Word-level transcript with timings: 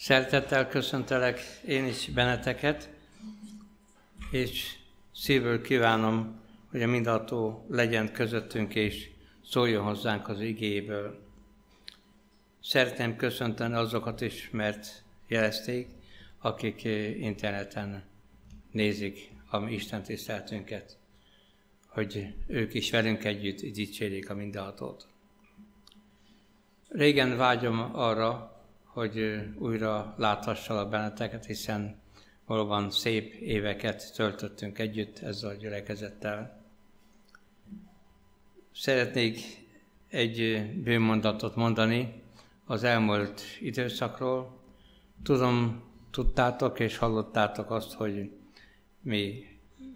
Szeretettel 0.00 0.68
köszöntelek 0.68 1.40
én 1.66 1.86
is 1.86 2.08
benneteket, 2.08 2.90
és 4.30 4.76
szívből 5.14 5.62
kívánom, 5.62 6.40
hogy 6.70 6.82
a 6.82 6.86
mindható 6.86 7.66
legyen 7.68 8.12
közöttünk, 8.12 8.74
és 8.74 9.10
szóljon 9.44 9.84
hozzánk 9.84 10.28
az 10.28 10.40
igéből. 10.40 11.26
Szeretném 12.62 13.16
köszönteni 13.16 13.74
azokat 13.74 14.20
is, 14.20 14.48
mert 14.52 15.02
jelezték, 15.26 15.88
akik 16.38 16.84
interneten 17.20 18.02
nézik 18.70 19.30
a 19.50 19.58
mi 19.58 19.72
Isten 19.72 20.02
tiszteltünket, 20.02 20.96
hogy 21.86 22.34
ők 22.46 22.74
is 22.74 22.90
velünk 22.90 23.24
együtt 23.24 23.60
dicsérjék 23.60 24.30
a 24.30 24.34
mindhatót. 24.34 25.06
Régen 26.88 27.36
vágyom 27.36 27.90
arra, 27.92 28.57
hogy 28.98 29.48
újra 29.58 30.14
láthassalak 30.16 30.90
benneteket, 30.90 31.44
hiszen 31.44 32.00
valóban 32.46 32.90
szép 32.90 33.34
éveket 33.34 34.12
töltöttünk 34.14 34.78
együtt 34.78 35.18
ezzel 35.18 35.50
a 35.50 35.54
gyülekezettel. 35.54 36.62
Szeretnék 38.74 39.40
egy 40.08 40.62
bőmondatot 40.82 41.56
mondani 41.56 42.22
az 42.66 42.84
elmúlt 42.84 43.42
időszakról. 43.60 44.60
Tudom, 45.22 45.82
tudtátok 46.10 46.80
és 46.80 46.96
hallottátok 46.96 47.70
azt, 47.70 47.92
hogy 47.92 48.30
mi 49.00 49.44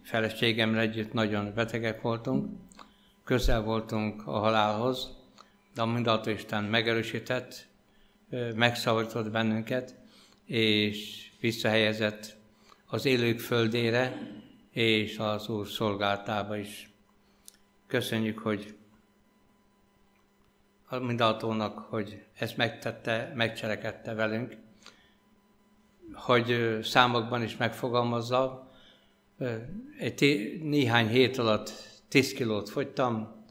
feleségemre 0.02 0.80
együtt 0.80 1.12
nagyon 1.12 1.54
betegek 1.54 2.00
voltunk, 2.00 2.50
közel 3.24 3.62
voltunk 3.62 4.26
a 4.26 4.38
halálhoz, 4.38 5.16
de 5.74 5.82
a 5.82 6.30
Isten 6.30 6.64
megerősített, 6.64 7.70
megszabadított 8.54 9.30
bennünket, 9.30 9.94
és 10.44 11.30
visszahelyezett 11.40 12.36
az 12.86 13.04
élők 13.04 13.40
földére, 13.40 14.30
és 14.70 15.18
az 15.18 15.48
Úr 15.48 15.68
szolgáltába 15.68 16.56
is. 16.56 16.90
Köszönjük, 17.86 18.38
hogy 18.38 18.74
a 20.88 20.98
mindaltónak, 20.98 21.78
hogy 21.78 22.24
ezt 22.38 22.56
megtette, 22.56 23.32
megcselekedte 23.34 24.14
velünk, 24.14 24.56
hogy 26.12 26.78
számokban 26.82 27.42
is 27.42 27.56
megfogalmazza. 27.56 28.70
Egy 29.98 30.58
néhány 30.62 31.08
hét 31.08 31.38
alatt 31.38 31.72
10 32.08 32.32
kilót 32.32 32.68
fogytam, 32.68 33.44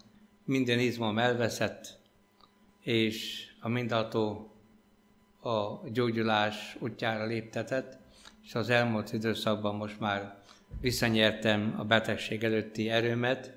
minden 0.46 0.80
izmom 0.80 1.18
elveszett, 1.18 2.00
és 2.82 3.48
a 3.60 3.68
mindaltó 3.68 4.52
a 5.42 5.90
gyógyulás 5.90 6.76
útjára 6.80 7.26
léptetett, 7.26 7.98
és 8.44 8.56
az 8.56 8.70
elmúlt 8.70 9.14
időszakban 9.14 9.76
most 9.76 10.00
már 10.00 10.40
visszanyertem 10.80 11.76
a 11.78 11.84
betegség 11.84 12.44
előtti 12.44 12.90
erőmet, 12.90 13.54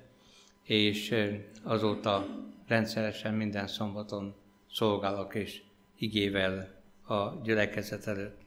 és 0.63 1.15
azóta 1.63 2.27
rendszeresen 2.67 3.33
minden 3.33 3.67
szombaton 3.67 4.35
szolgálok 4.71 5.35
és 5.35 5.61
igével 5.97 6.81
a 7.07 7.41
gyülekezet 7.43 8.07
előtt. 8.07 8.41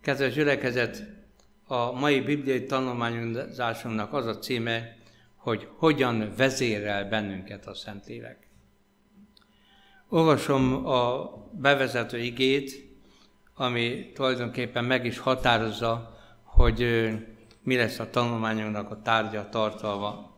Kedves 0.00 0.34
gyülekezet, 0.34 1.02
a 1.66 1.92
mai 1.92 2.20
bibliai 2.20 2.64
tanulmányozásunknak 2.64 4.12
az 4.12 4.26
a 4.26 4.38
címe, 4.38 4.96
hogy 5.36 5.68
hogyan 5.76 6.32
vezérel 6.36 7.08
bennünket 7.08 7.66
a 7.66 7.74
Szentlélek. 7.74 8.47
Olvasom 10.10 10.86
a 10.86 11.30
bevezető 11.52 12.18
igét, 12.18 12.88
ami 13.54 14.12
tulajdonképpen 14.14 14.84
meg 14.84 15.04
is 15.04 15.18
határozza, 15.18 16.18
hogy 16.42 17.08
mi 17.62 17.76
lesz 17.76 17.98
a 17.98 18.10
tanulmányunknak 18.10 18.90
a 18.90 19.02
tárgya, 19.02 19.48
tartalma. 19.48 20.36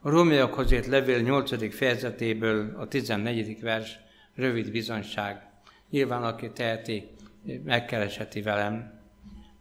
A 0.00 0.10
Rómiakhoz 0.10 0.72
írt 0.72 0.86
levél 0.86 1.20
8. 1.20 1.74
fejezetéből 1.74 2.76
a 2.76 2.88
14. 2.88 3.60
vers 3.60 3.98
rövid 4.34 4.70
bizonyság. 4.70 5.50
Nyilván, 5.90 6.22
aki 6.22 6.50
teheti, 6.50 7.08
megkereseti 7.64 8.42
velem. 8.42 9.00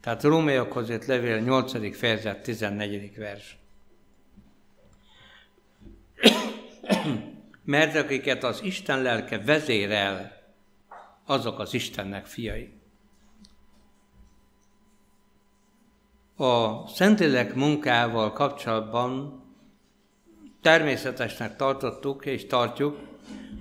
Tehát 0.01 0.23
a 0.23 0.27
Rómiakhoz 0.27 0.89
írt 0.89 1.05
levél 1.05 1.39
8. 1.39 1.97
fejezet 1.97 2.43
14. 2.43 3.17
vers 3.17 3.57
mert 7.65 7.95
akiket 7.95 8.43
az 8.43 8.63
Isten 8.63 9.01
lelke 9.01 9.39
vezérel, 9.39 10.31
azok 11.25 11.59
az 11.59 11.73
Istennek 11.73 12.25
fiai. 12.25 12.73
A 16.37 16.87
Szentlélek 16.87 17.53
munkával 17.53 18.31
kapcsolatban 18.31 19.43
természetesnek 20.61 21.55
tartottuk 21.55 22.25
és 22.25 22.45
tartjuk, 22.45 22.99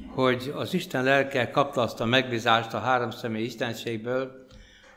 hogy 0.07 0.53
az 0.55 0.75
Isten 0.75 1.05
lelke 1.05 1.51
kapta 1.51 1.81
azt 1.81 2.01
a 2.01 2.05
megbízást 2.05 2.75
a 2.75 2.79
három 2.79 3.11
személy 3.11 3.45
Istenségből, 3.45 4.47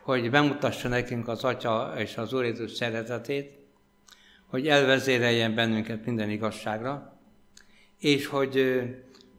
hogy 0.03 0.29
bemutassa 0.29 0.87
nekünk 0.87 1.27
az 1.27 1.43
Atya 1.43 1.93
és 1.97 2.17
az 2.17 2.33
Úr 2.33 2.43
Jézus 2.43 2.71
szeretetét, 2.71 3.57
hogy 4.45 4.67
elvezéreljen 4.67 5.55
bennünket 5.55 6.05
minden 6.05 6.29
igazságra, 6.29 7.16
és 7.99 8.25
hogy, 8.25 8.81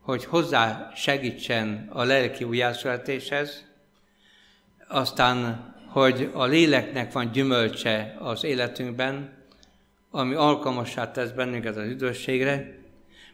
hogy 0.01 0.25
hozzá 0.25 0.93
segítsen 0.95 1.89
a 1.93 2.03
lelki 2.03 2.45
újjászületéshez, 2.45 3.65
aztán, 4.89 5.67
hogy 5.87 6.31
a 6.33 6.45
léleknek 6.45 7.13
van 7.13 7.33
gyümölcse 7.33 8.17
az 8.19 8.45
életünkben, 8.45 9.37
ami 10.11 10.35
alkalmassá 10.35 11.11
tesz 11.11 11.31
bennünket 11.31 11.77
az 11.77 11.87
üdvösségre, 11.87 12.79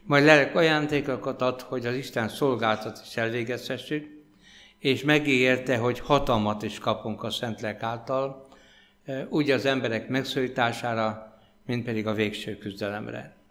majd 0.03 0.25
lelek 0.25 0.57
ajándékokat 0.57 1.43
ad, 1.43 1.61
hogy 1.61 1.87
az 1.87 1.95
Isten 1.95 2.29
szolgáltat 2.29 3.01
is 3.07 3.17
elvégezhessük, 3.17 4.07
és 4.79 5.03
megígérte, 5.03 5.77
hogy 5.77 6.01
hatalmat 6.01 6.63
is 6.63 6.79
kapunk 6.79 7.23
a 7.23 7.31
Szentlek 7.31 7.83
által, 7.83 8.49
úgy 9.29 9.51
az 9.51 9.65
emberek 9.65 10.09
megszólítására, 10.09 11.39
mint 11.67 11.85
pedig 11.85 12.07
a 12.07 12.13
végső 12.13 12.59
küzdelemre. 12.59 13.44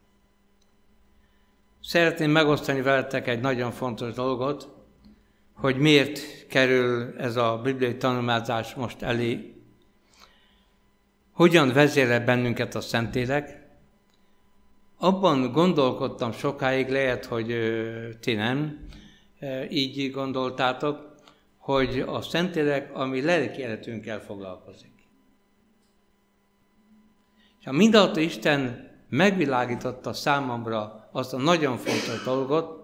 Szeretném 1.85 2.31
megosztani 2.31 2.81
veletek 2.81 3.27
egy 3.27 3.39
nagyon 3.39 3.71
fontos 3.71 4.13
dolgot, 4.13 4.69
hogy 5.53 5.77
miért 5.77 6.47
kerül 6.47 7.15
ez 7.17 7.35
a 7.35 7.59
bibliai 7.63 7.97
tanulmányzás 7.97 8.73
most 8.73 9.01
elé. 9.01 9.53
Hogyan 11.31 11.73
vezére 11.73 12.19
bennünket 12.19 12.75
a 12.75 12.81
Szentélek? 12.81 13.67
Abban 14.97 15.51
gondolkodtam 15.51 16.31
sokáig, 16.31 16.89
lehet, 16.89 17.25
hogy 17.25 17.55
ti 18.19 18.33
nem 18.33 18.85
így 19.69 20.11
gondoltátok, 20.11 21.15
hogy 21.57 21.99
a 21.99 22.21
Szentélek, 22.21 22.95
ami 22.95 23.21
lelki 23.21 23.59
életünkkel 23.59 24.19
foglalkozik. 24.19 24.91
És 27.59 27.65
a 27.65 27.71
mindenható 27.71 28.19
Isten 28.19 28.89
megvilágította 29.09 30.13
számomra 30.13 31.02
azt 31.15 31.33
a 31.33 31.37
nagyon 31.37 31.77
fontos 31.77 32.23
dolgot, 32.23 32.83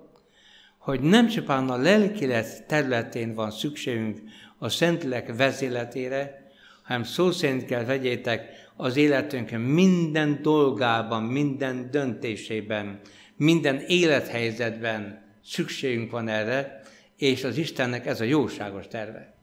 hogy 0.78 1.00
nem 1.00 1.28
csupán 1.28 1.70
a 1.70 1.78
lelkilet 1.78 2.68
területén 2.68 3.34
van 3.34 3.52
szükségünk 3.52 4.20
a 4.58 4.70
Szentlélek 4.70 5.36
vezéletére, 5.36 6.52
hanem 6.84 7.04
szó 7.04 7.32
szerint 7.32 7.66
kell 7.66 7.84
vegyétek 7.84 8.70
az 8.76 8.96
életünk 8.96 9.50
minden 9.52 10.40
dolgában, 10.42 11.24
minden 11.24 11.92
döntésében, 11.92 13.00
minden 13.36 13.80
élethelyzetben 13.88 15.22
szükségünk 15.44 16.12
van 16.12 16.28
erre, 16.28 16.82
és 17.18 17.44
az 17.44 17.58
Istennek 17.58 18.06
ez 18.06 18.22
a 18.22 18.24
jóságos 18.24 18.88
terve. 18.88 19.34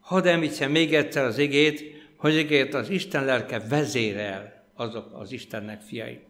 Hadd 0.00 0.26
említsem 0.26 0.70
még 0.70 0.94
egyszer 0.94 1.24
az 1.24 1.38
igét, 1.38 1.82
hogy 2.16 2.34
igét 2.34 2.74
az 2.74 2.88
Isten 2.88 3.24
lelke 3.24 3.58
vezérel 3.68 4.64
azok 4.74 5.12
az 5.12 5.32
Istennek 5.32 5.80
fiai. 5.80 6.20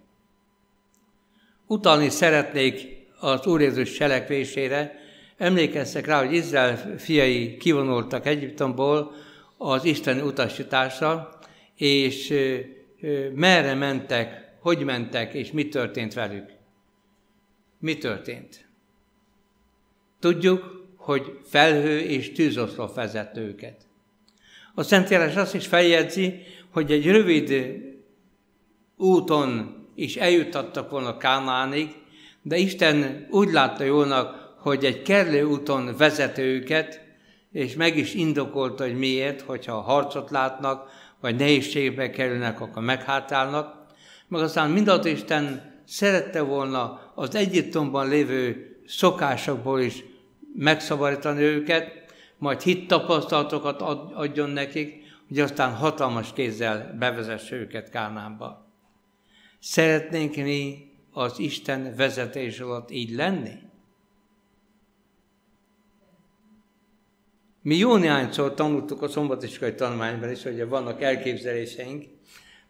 Utalni 1.70 2.08
szeretnék 2.08 3.06
az 3.20 3.46
Úr 3.46 3.60
Jézus 3.60 3.92
cselekvésére. 3.92 5.00
Emlékeztek 5.36 6.06
rá, 6.06 6.24
hogy 6.24 6.32
Izrael 6.32 6.98
fiai 6.98 7.56
kivonultak 7.56 8.26
Egyiptomból 8.26 9.14
az 9.56 9.84
Isten 9.84 10.20
utasításra, 10.20 11.38
és 11.76 12.34
merre 13.34 13.74
mentek, 13.74 14.52
hogy 14.60 14.84
mentek, 14.84 15.34
és 15.34 15.52
mi 15.52 15.68
történt 15.68 16.14
velük. 16.14 16.50
Mi 17.78 17.98
történt? 17.98 18.68
Tudjuk, 20.20 20.86
hogy 20.96 21.38
felhő 21.44 21.98
és 21.98 22.32
tűzoszlop 22.32 22.94
vezet 22.94 23.36
őket. 23.36 23.86
A 24.74 24.82
Szentírás 24.82 25.36
azt 25.36 25.54
is 25.54 25.66
feljegyzi, 25.66 26.42
hogy 26.70 26.92
egy 26.92 27.06
rövid 27.06 27.76
úton 28.96 29.76
is 29.98 30.16
eljuttattak 30.16 30.90
volna 30.90 31.16
Kánánig, 31.16 31.94
de 32.42 32.56
Isten 32.56 33.26
úgy 33.30 33.52
látta 33.52 33.84
jónak, 33.84 34.54
hogy 34.58 34.84
egy 34.84 35.02
kerlő 35.02 35.42
úton 35.42 35.94
vezet 35.96 36.38
őket, 36.38 37.00
és 37.52 37.74
meg 37.74 37.96
is 37.96 38.14
indokolta, 38.14 38.84
hogy 38.84 38.98
miért, 38.98 39.40
hogyha 39.40 39.80
harcot 39.80 40.30
látnak, 40.30 40.90
vagy 41.20 41.36
nehézségbe 41.36 42.10
kerülnek, 42.10 42.60
akkor 42.60 42.82
meghátálnak. 42.82 43.86
Meg 44.28 44.40
aztán 44.40 44.70
mindaz 44.70 45.06
Isten 45.06 45.74
szerette 45.84 46.42
volna 46.42 47.12
az 47.14 47.34
Egyiptomban 47.34 48.08
lévő 48.08 48.70
szokásokból 48.86 49.80
is 49.80 50.04
megszabadítani 50.54 51.42
őket, 51.42 51.92
majd 52.36 52.60
hit 52.60 52.88
tapasztalatokat 52.88 53.82
adjon 54.14 54.50
nekik, 54.50 55.02
hogy 55.28 55.40
aztán 55.40 55.74
hatalmas 55.74 56.32
kézzel 56.32 56.96
bevezesse 56.98 57.56
őket 57.56 57.90
Kánánba. 57.90 58.67
Szeretnénk 59.60 60.36
mi 60.36 60.92
az 61.12 61.38
Isten 61.38 61.94
vezetés 61.96 62.60
alatt 62.60 62.90
így 62.90 63.10
lenni? 63.10 63.66
Mi 67.62 67.76
jó 67.76 67.96
néhányszor 67.96 68.54
tanultuk 68.54 69.02
a 69.02 69.08
szombatiskai 69.08 69.74
tanulmányban 69.74 70.30
is, 70.30 70.42
hogy 70.42 70.68
vannak 70.68 71.02
elképzeléseink. 71.02 72.04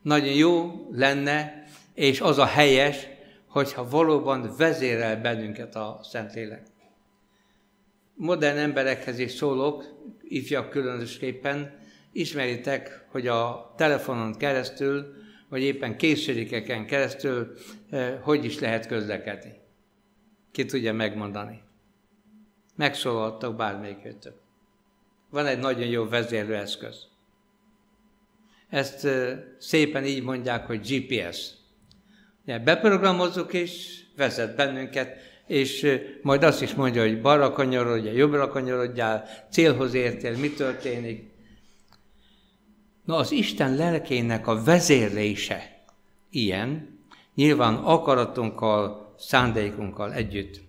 Nagyon 0.03 0.33
jó 0.33 0.87
lenne, 0.93 1.65
és 1.95 2.21
az 2.21 2.39
a 2.39 2.45
helyes, 2.45 3.07
hogyha 3.47 3.89
valóban 3.89 4.55
vezérel 4.57 5.21
bennünket 5.21 5.75
a 5.75 6.01
Szentlélek. 6.03 6.63
Modern 8.15 8.57
emberekhez 8.57 9.19
is 9.19 9.33
szólok, 9.33 9.85
ifjak 10.23 10.71
különösképpen, 10.71 11.79
ismeritek, 12.13 13.05
hogy 13.11 13.27
a 13.27 13.75
telefonon 13.77 14.35
keresztül, 14.37 15.17
vagy 15.49 15.63
éppen 15.63 15.97
készségeken 15.97 16.87
keresztül 16.87 17.55
eh, 17.91 18.19
hogy 18.21 18.45
is 18.45 18.59
lehet 18.59 18.87
közlekedni. 18.87 19.53
Ki 20.53 20.65
tudja 20.65 20.93
megmondani. 20.93 21.61
Megszólaltak 22.77 23.57
bármelyikőtök. 23.57 24.35
Van 25.31 25.47
egy 25.47 25.59
nagyon 25.59 25.87
jó 25.87 26.09
vezérlőeszköz. 26.09 27.07
Ezt 28.69 29.05
eh, 29.05 29.39
szépen 29.59 30.05
így 30.05 30.23
mondják, 30.23 30.67
hogy 30.67 30.81
GPS. 30.81 31.51
Beprogramozzuk 32.45 33.53
és 33.53 34.03
vezet 34.17 34.57
bennünket, 34.57 35.17
és 35.47 35.83
eh, 35.83 36.01
majd 36.23 36.43
azt 36.43 36.63
is 36.63 36.75
mondja, 36.75 37.03
hogy 37.03 37.21
balra 37.21 37.53
kanyarodjál, 37.53 38.15
jobbra 38.15 38.49
kanyarodjál, 38.49 39.25
célhoz 39.51 39.95
értél, 39.95 40.37
mi 40.37 40.51
történik. 40.51 41.28
Na 43.09 43.17
az 43.17 43.31
Isten 43.31 43.75
lelkének 43.75 44.47
a 44.47 44.63
vezérlése 44.63 45.83
ilyen, 46.31 46.99
nyilván 47.35 47.75
akaratunkkal, 47.75 49.15
szándékunkkal 49.19 50.13
együtt. 50.13 50.61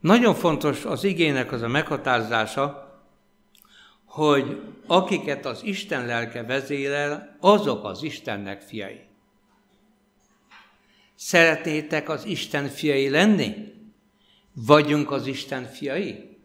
Nagyon 0.00 0.34
fontos 0.34 0.84
az 0.84 1.04
igének 1.04 1.52
az 1.52 1.62
a 1.62 1.68
meghatározása, 1.68 2.92
hogy 4.04 4.62
akiket 4.86 5.46
az 5.46 5.60
Isten 5.64 6.06
lelke 6.06 6.42
vezérel, 6.42 7.36
azok 7.40 7.84
az 7.84 8.02
Istennek 8.02 8.60
fiai. 8.60 9.00
Szeretnétek 11.14 12.08
az 12.08 12.24
Isten 12.24 12.66
fiai 12.68 13.08
lenni? 13.08 13.54
Vagyunk 14.54 15.10
az 15.10 15.26
Isten 15.26 15.64
fiai? 15.64 16.38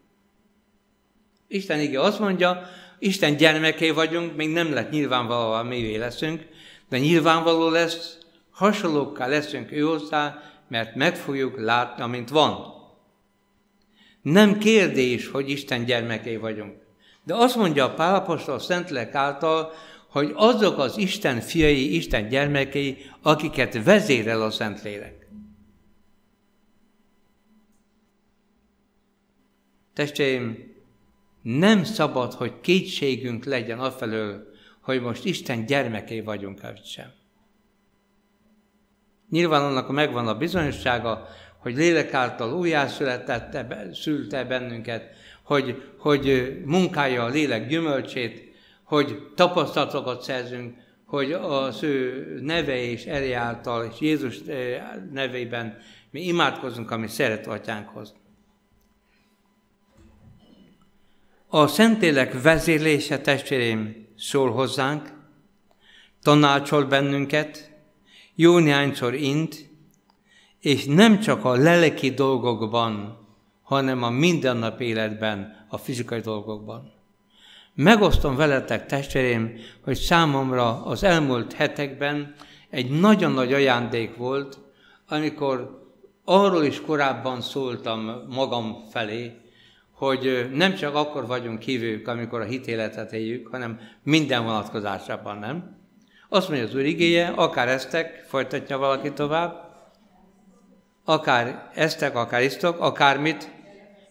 Isten 1.48 1.80
ige 1.80 2.00
azt 2.00 2.18
mondja, 2.18 2.62
Isten 2.98 3.36
gyermeké 3.36 3.90
vagyunk, 3.90 4.36
még 4.36 4.48
nem 4.48 4.72
lett 4.72 4.90
nyilvánvalóan 4.90 5.66
mivé 5.66 5.96
leszünk, 5.96 6.46
de 6.88 6.98
nyilvánvaló 6.98 7.68
lesz, 7.68 8.18
hasonlókká 8.50 9.26
leszünk 9.26 9.72
ő 9.72 9.80
hozzá, 9.80 10.42
mert 10.68 10.94
meg 10.94 11.16
fogjuk 11.16 11.60
látni, 11.60 12.02
amint 12.02 12.28
van. 12.28 12.74
Nem 14.22 14.58
kérdés, 14.58 15.28
hogy 15.28 15.50
Isten 15.50 15.84
gyermeké 15.84 16.36
vagyunk. 16.36 16.74
De 17.24 17.34
azt 17.34 17.56
mondja 17.56 17.84
a 17.84 17.94
Pálapostól 17.94 18.58
Szentlek 18.58 19.14
által, 19.14 19.72
hogy 20.10 20.32
azok 20.34 20.78
az 20.78 20.96
Isten 20.96 21.40
fiai, 21.40 21.94
Isten 21.94 22.28
gyermekei, 22.28 23.10
akiket 23.22 23.84
vezérel 23.84 24.42
a 24.42 24.50
Szentlélek. 24.50 25.26
Testvéreim, 29.94 30.75
nem 31.46 31.84
szabad, 31.84 32.32
hogy 32.32 32.60
kétségünk 32.60 33.44
legyen 33.44 33.78
afelől, 33.78 34.52
hogy 34.80 35.00
most 35.00 35.24
Isten 35.24 35.66
gyermekei 35.66 36.20
vagyunk, 36.20 36.60
vagy 36.60 36.84
sem. 36.84 37.12
Nyilván 39.30 39.62
annak 39.62 39.90
megvan 39.90 40.28
a 40.28 40.36
bizonyossága, 40.36 41.26
hogy 41.58 41.76
lélek 41.76 42.14
által 42.14 42.52
újjászületette, 42.52 43.88
szülte 43.92 44.44
bennünket, 44.44 45.10
hogy, 45.42 45.82
hogy 45.98 46.56
munkálja 46.64 47.24
a 47.24 47.28
lélek 47.28 47.68
gyümölcsét, 47.68 48.54
hogy 48.82 49.32
tapasztalatokat 49.34 50.22
szerzünk, 50.22 50.76
hogy 51.04 51.32
az 51.32 51.82
ő 51.82 52.24
neve 52.42 52.76
és 52.76 53.04
ereje 53.04 53.38
által, 53.38 53.84
és 53.92 54.00
Jézus 54.00 54.38
eh, 54.46 54.82
nevében 55.12 55.78
mi 56.10 56.20
imádkozunk, 56.20 56.90
ami 56.90 57.08
szeret 57.08 57.46
atyánkhoz. 57.46 58.14
A 61.48 61.66
Szentélek 61.66 62.42
vezérlése, 62.42 63.20
testvérém, 63.20 64.06
szól 64.16 64.50
hozzánk, 64.50 65.12
tanácsol 66.22 66.84
bennünket, 66.84 67.70
jó 68.34 68.58
néhányszor 68.58 69.14
int, 69.14 69.70
és 70.60 70.84
nem 70.84 71.20
csak 71.20 71.44
a 71.44 71.56
leleki 71.56 72.10
dolgokban, 72.10 73.18
hanem 73.62 74.02
a 74.02 74.10
mindennap 74.10 74.80
életben, 74.80 75.66
a 75.68 75.78
fizikai 75.78 76.20
dolgokban. 76.20 76.92
Megosztom 77.74 78.36
veletek, 78.36 78.86
testvérém, 78.86 79.58
hogy 79.84 79.96
számomra 79.96 80.84
az 80.84 81.02
elmúlt 81.02 81.52
hetekben 81.52 82.34
egy 82.70 82.90
nagyon 82.90 83.32
nagy 83.32 83.52
ajándék 83.52 84.16
volt, 84.16 84.58
amikor 85.08 85.84
arról 86.24 86.64
is 86.64 86.80
korábban 86.80 87.40
szóltam 87.40 88.24
magam 88.28 88.84
felé, 88.90 89.44
hogy 89.96 90.50
nem 90.52 90.74
csak 90.74 90.94
akkor 90.94 91.26
vagyunk 91.26 91.60
hívők, 91.60 92.08
amikor 92.08 92.40
a 92.40 92.44
hitéletet 92.44 93.12
éljük, 93.12 93.46
hanem 93.46 93.80
minden 94.02 94.44
vonatkozásában, 94.44 95.38
nem? 95.38 95.76
Azt 96.28 96.48
mondja 96.48 96.66
az 96.66 96.74
Úr 96.74 96.84
igéje, 96.84 97.28
akár 97.28 97.68
eztek, 97.68 98.24
folytatja 98.28 98.78
valaki 98.78 99.12
tovább, 99.12 99.64
akár 101.04 101.70
eztek, 101.74 102.16
akár 102.16 102.42
isztok, 102.42 102.80
akármit 102.80 103.50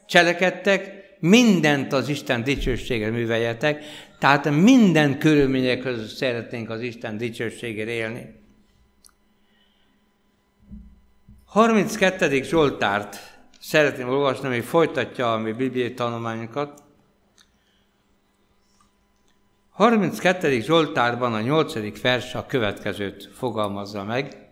cselekedtek, 0.06 1.04
mindent 1.20 1.94
az 1.94 2.10
Isten 2.10 2.44
dicsőségre 2.44 3.10
műveljetek, 3.10 3.84
tehát 4.20 4.50
minden 4.50 5.20
körülmények 5.20 5.80
között 5.80 6.16
szeretnénk 6.16 6.70
az 6.70 6.82
Isten 6.82 7.18
dicsőségére 7.18 7.92
élni. 7.92 8.44
32. 11.46 12.44
Zsoltárt 12.44 13.35
szeretném 13.66 14.10
olvasni, 14.10 14.48
ami 14.48 14.62
folytatja 14.62 15.34
a 15.34 15.38
mi 15.38 15.52
bibliai 15.52 15.94
tanulmányokat. 15.94 16.84
32. 19.70 20.62
Zsoltárban 20.62 21.34
a 21.34 21.42
8. 21.42 22.02
vers 22.02 22.36
a 22.36 22.46
következőt 22.46 23.30
fogalmazza 23.34 24.04
meg. 24.04 24.48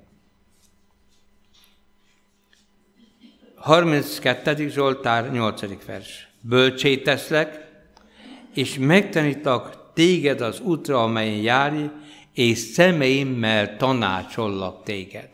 32. 3.56 4.70
Zsoltár, 4.70 5.32
8. 5.32 5.86
vers. 5.86 6.28
Bölcsé 6.42 6.98
teszlek, 6.98 7.72
és 8.54 8.78
megtanítak 8.80 9.94
téged 9.94 10.42
az 10.42 10.60
útra, 10.60 11.04
amelyen 11.04 11.42
járj, 11.42 11.86
és 12.34 12.58
szemeimmel 12.58 13.78
tanácsollak 13.78 14.84
téged. 14.84 15.30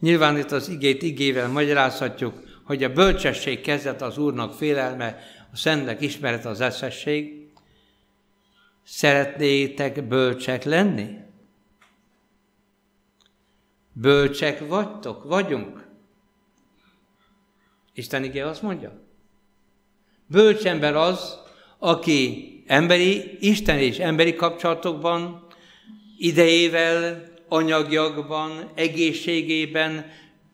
Nyilván 0.00 0.38
itt 0.38 0.50
az 0.50 0.68
igét 0.68 1.02
igével 1.02 1.48
magyarázhatjuk, 1.48 2.40
hogy 2.64 2.84
a 2.84 2.92
bölcsesség 2.92 3.60
kezdet 3.60 4.02
az 4.02 4.18
Úrnak 4.18 4.54
félelme, 4.54 5.18
a 5.52 5.56
Szentnek 5.56 6.00
ismeret 6.00 6.44
az 6.44 6.60
eszesség. 6.60 7.48
Szeretnétek 8.82 10.08
bölcsek 10.08 10.64
lenni? 10.64 11.16
Bölcsek 13.92 14.68
vagytok? 14.68 15.24
Vagyunk? 15.24 15.86
Isten 17.94 18.24
igé 18.24 18.40
azt 18.40 18.62
mondja. 18.62 19.00
Bölcs 20.26 20.64
ember 20.64 20.94
az, 20.96 21.38
aki 21.78 22.46
emberi, 22.66 23.36
Isten 23.40 23.78
és 23.78 23.98
emberi 23.98 24.34
kapcsolatokban 24.34 25.46
idejével, 26.18 27.29
anyagjagban, 27.50 28.70
egészségében 28.74 30.06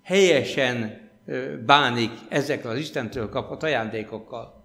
helyesen 0.03 1.05
bánik 1.67 2.11
ezekkel 2.29 2.71
az 2.71 2.79
Istentől 2.79 3.29
kapott 3.29 3.63
ajándékokkal. 3.63 4.65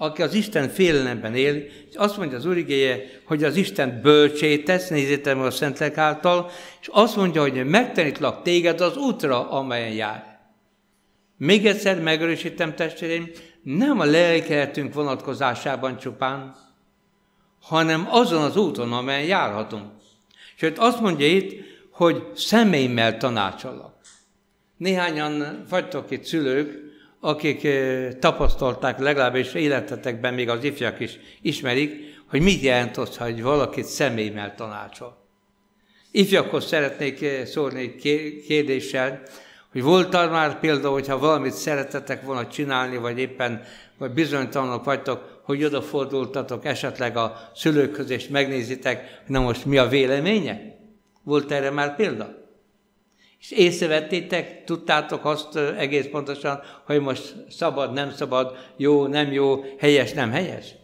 aki 0.00 0.22
az 0.22 0.34
Isten 0.34 0.68
félelemben 0.68 1.34
él, 1.34 1.62
azt 1.94 2.16
mondja 2.16 2.36
az 2.36 2.46
Úrigéje, 2.46 3.00
hogy 3.24 3.44
az 3.44 3.56
Isten 3.56 4.00
bölcsé 4.02 4.58
tesz, 4.58 4.88
nézzétek 4.88 5.36
meg 5.36 5.44
a 5.44 5.50
Szentlek 5.50 5.98
által, 5.98 6.50
és 6.80 6.88
azt 6.92 7.16
mondja, 7.16 7.40
hogy 7.40 7.66
megtanítlak 7.66 8.42
téged 8.42 8.80
az 8.80 8.96
útra, 8.96 9.50
amelyen 9.50 9.92
jár. 9.92 10.38
Még 11.36 11.66
egyszer 11.66 12.00
megerősítem, 12.00 12.74
testvéreim, 12.74 13.30
nem 13.62 14.00
a 14.00 14.04
lelkeletünk 14.04 14.94
vonatkozásában 14.94 15.96
csupán, 15.96 16.56
hanem 17.60 18.06
azon 18.10 18.42
az 18.42 18.56
úton, 18.56 18.92
amelyen 18.92 19.24
járhatunk. 19.24 19.84
Sőt, 20.60 20.78
azt 20.78 21.00
mondja 21.00 21.26
itt, 21.26 21.64
hogy 21.90 22.22
személymel 22.34 23.16
tanácsolok. 23.16 23.92
Néhányan 24.76 25.64
vagytok 25.68 26.10
itt 26.10 26.24
szülők, 26.24 26.78
akik 27.20 27.64
eh, 27.64 28.12
tapasztalták, 28.20 28.98
legalábbis 28.98 29.54
életetekben 29.54 30.34
még 30.34 30.48
az 30.48 30.64
ifjak 30.64 31.00
is 31.00 31.18
ismerik, 31.42 32.16
hogy 32.28 32.40
mit 32.40 32.60
jelent 32.60 32.96
az, 32.96 33.16
hogy 33.16 33.42
valakit 33.42 33.84
személymel 33.84 34.54
tanácsol. 34.54 35.16
Ifjakhoz 36.10 36.66
szeretnék 36.66 37.22
eh, 37.22 37.44
szólni 37.44 37.80
egy 37.80 37.96
kérdéssel, 38.46 39.22
hogy 39.72 39.82
volt 39.82 40.12
már 40.12 40.60
például, 40.60 40.92
hogyha 40.92 41.18
valamit 41.18 41.52
szeretetek 41.52 42.22
volna 42.22 42.46
csinálni, 42.46 42.96
vagy 42.96 43.18
éppen 43.18 43.62
vagy 43.98 44.10
bizonytalanok 44.10 44.84
vagytok, 44.84 45.37
hogy 45.48 45.64
odafordultatok 45.64 46.64
esetleg 46.64 47.16
a 47.16 47.50
szülőkhöz, 47.54 48.10
és 48.10 48.28
megnézitek, 48.28 49.22
na 49.26 49.40
most 49.40 49.64
mi 49.64 49.78
a 49.78 49.88
véleménye? 49.88 50.76
Volt 51.22 51.50
erre 51.50 51.70
már 51.70 51.96
példa? 51.96 52.34
És 53.40 53.50
észrevettétek, 53.50 54.64
tudtátok 54.64 55.24
azt 55.24 55.56
egész 55.56 56.06
pontosan, 56.10 56.60
hogy 56.86 57.00
most 57.00 57.34
szabad, 57.50 57.92
nem 57.92 58.10
szabad, 58.10 58.56
jó, 58.76 59.06
nem 59.06 59.32
jó, 59.32 59.64
helyes, 59.78 60.12
nem 60.12 60.30
helyes? 60.30 60.74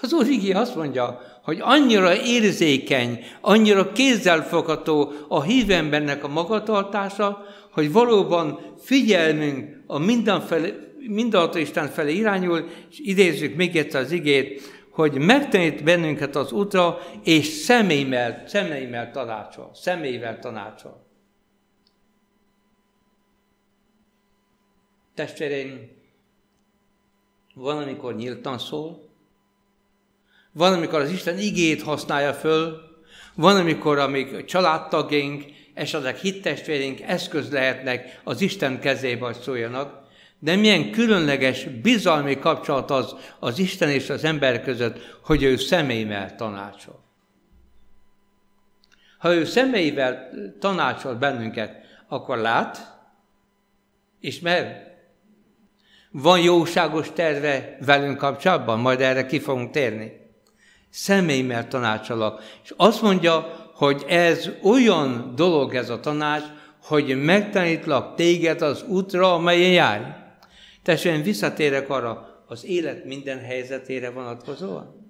Az 0.00 0.12
Úr 0.12 0.26
azt 0.52 0.76
mondja, 0.76 1.20
hogy 1.42 1.58
annyira 1.60 2.16
érzékeny, 2.16 3.24
annyira 3.40 3.92
kézzelfogható 3.92 5.12
a 5.28 5.42
hívembernek 5.42 6.24
a 6.24 6.28
magatartása, 6.28 7.44
hogy 7.72 7.92
valóban 7.92 8.58
figyelmünk 8.78 9.82
a 9.86 9.98
mindenfele, 9.98 10.88
mindenható 11.06 11.58
Isten 11.58 11.88
felé 11.88 12.14
irányul, 12.14 12.68
és 12.90 12.98
idézzük 12.98 13.54
még 13.56 13.76
egyszer 13.76 14.00
az 14.00 14.10
igét, 14.10 14.62
hogy 14.90 15.18
megtanít 15.18 15.84
bennünket 15.84 16.36
az 16.36 16.52
útra, 16.52 16.98
és 17.24 17.46
személymel, 17.46 18.42
személymel 18.46 19.10
tanácsol, 19.10 19.70
személyvel 19.74 20.38
tanácsol. 20.38 21.06
Testvéreim, 25.14 25.88
van, 27.54 27.82
amikor 27.82 28.14
nyíltan 28.14 28.58
szól, 28.58 29.08
van, 30.52 30.72
amikor 30.72 31.00
az 31.00 31.10
Isten 31.10 31.38
igét 31.38 31.82
használja 31.82 32.34
föl, 32.34 32.80
van, 33.34 33.56
amikor 33.56 33.98
amíg 33.98 34.44
családtagjaink, 34.44 35.44
esetleg 35.74 36.16
hittestvéreink 36.16 37.00
eszköz 37.00 37.50
lehetnek 37.50 38.20
az 38.24 38.40
Isten 38.40 38.80
kezébe, 38.80 39.24
hogy 39.24 39.38
szóljanak, 39.40 39.99
de 40.40 40.56
milyen 40.56 40.90
különleges, 40.90 41.64
bizalmi 41.64 42.38
kapcsolat 42.38 42.90
az 42.90 43.14
az 43.38 43.58
Isten 43.58 43.88
és 43.88 44.10
az 44.10 44.24
ember 44.24 44.62
között, 44.62 45.18
hogy 45.24 45.42
ő 45.42 45.56
személyvel 45.56 46.34
tanácsol. 46.34 47.04
Ha 49.18 49.34
ő 49.34 49.44
személyvel 49.44 50.30
tanácsol 50.58 51.14
bennünket, 51.14 51.74
akkor 52.08 52.38
lát, 52.38 52.98
ismer, 54.20 54.88
van 56.10 56.40
jóságos 56.40 57.12
terve 57.12 57.76
velünk 57.84 58.18
kapcsolatban? 58.18 58.78
Majd 58.78 59.00
erre 59.00 59.26
ki 59.26 59.38
fogunk 59.38 59.70
térni. 59.70 60.12
Személymel 60.90 61.68
tanácsolok. 61.68 62.42
És 62.62 62.74
azt 62.76 63.02
mondja, 63.02 63.70
hogy 63.74 64.04
ez 64.08 64.50
olyan 64.62 65.32
dolog 65.36 65.74
ez 65.74 65.90
a 65.90 66.00
tanács, 66.00 66.44
hogy 66.82 67.24
megtanítlak 67.24 68.14
téged 68.14 68.62
az 68.62 68.82
útra, 68.82 69.34
amelyen 69.34 69.70
járj. 69.70 70.02
Testvérem, 70.82 71.22
visszatérek 71.22 71.90
arra 71.90 72.42
az 72.46 72.64
élet 72.64 73.04
minden 73.04 73.38
helyzetére 73.38 74.10
vonatkozóan. 74.10 75.00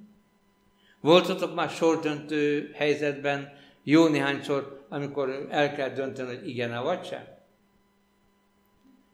Voltatok 1.00 1.54
már 1.54 1.70
sordöntő 1.70 2.70
helyzetben, 2.74 3.52
jó 3.82 4.06
néhányszor, 4.06 4.86
amikor 4.88 5.46
el 5.50 5.74
kell 5.74 5.88
dönteni, 5.88 6.36
hogy 6.36 6.48
igen 6.48 6.82
vagy 6.82 7.04
sem? 7.04 7.24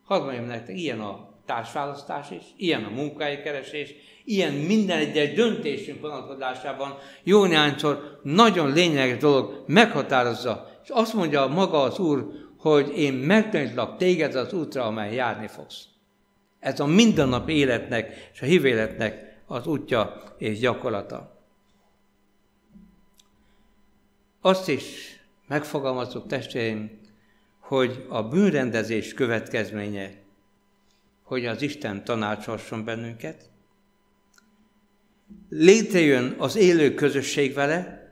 Hadd 0.05 0.23
mondjam 0.23 0.45
nektek, 0.45 0.77
ilyen 0.77 1.01
a 1.01 1.35
társválasztás 1.47 2.31
is, 2.31 2.43
ilyen 2.57 2.85
a 2.85 2.91
munkahelykeresés, 2.91 3.95
ilyen 4.25 4.53
minden 4.53 4.99
egyes 4.99 5.33
döntésünk 5.33 6.01
vonatkozásában 6.01 6.99
jó 7.23 7.45
néhányszor 7.45 8.21
nagyon 8.23 8.73
lényeges 8.73 9.19
dolog 9.19 9.65
meghatározza, 9.67 10.81
és 10.83 10.89
azt 10.89 11.15
mondja 11.15 11.47
maga 11.47 11.81
az 11.83 11.99
Úr, 11.99 12.27
hogy 12.59 12.99
én 12.99 13.13
megtanítlak 13.13 13.97
téged 13.97 14.35
az 14.35 14.53
útra, 14.53 14.85
amely 14.85 15.15
járni 15.15 15.47
fogsz. 15.47 15.85
Ez 16.61 16.81
a 16.81 16.87
mindennap 16.87 17.49
életnek 17.49 18.31
és 18.33 18.43
a 18.43 18.45
hívéletnek 18.45 19.41
az 19.47 19.67
útja 19.67 20.23
és 20.39 20.59
gyakorlata. 20.59 21.45
Azt 24.41 24.69
is 24.69 24.85
megfogalmazok 25.49 26.27
testvéreim, 26.27 27.01
hogy 27.61 28.07
a 28.09 28.23
bűnrendezés 28.23 29.15
következménye 29.15 30.25
hogy 31.27 31.47
az 31.47 31.63
Isten 31.63 32.05
tanácsolson 32.05 32.85
bennünket, 32.85 33.51
létrejön 35.49 36.35
az 36.39 36.57
élő 36.57 36.95
közösség 36.95 37.55
vele, 37.55 38.11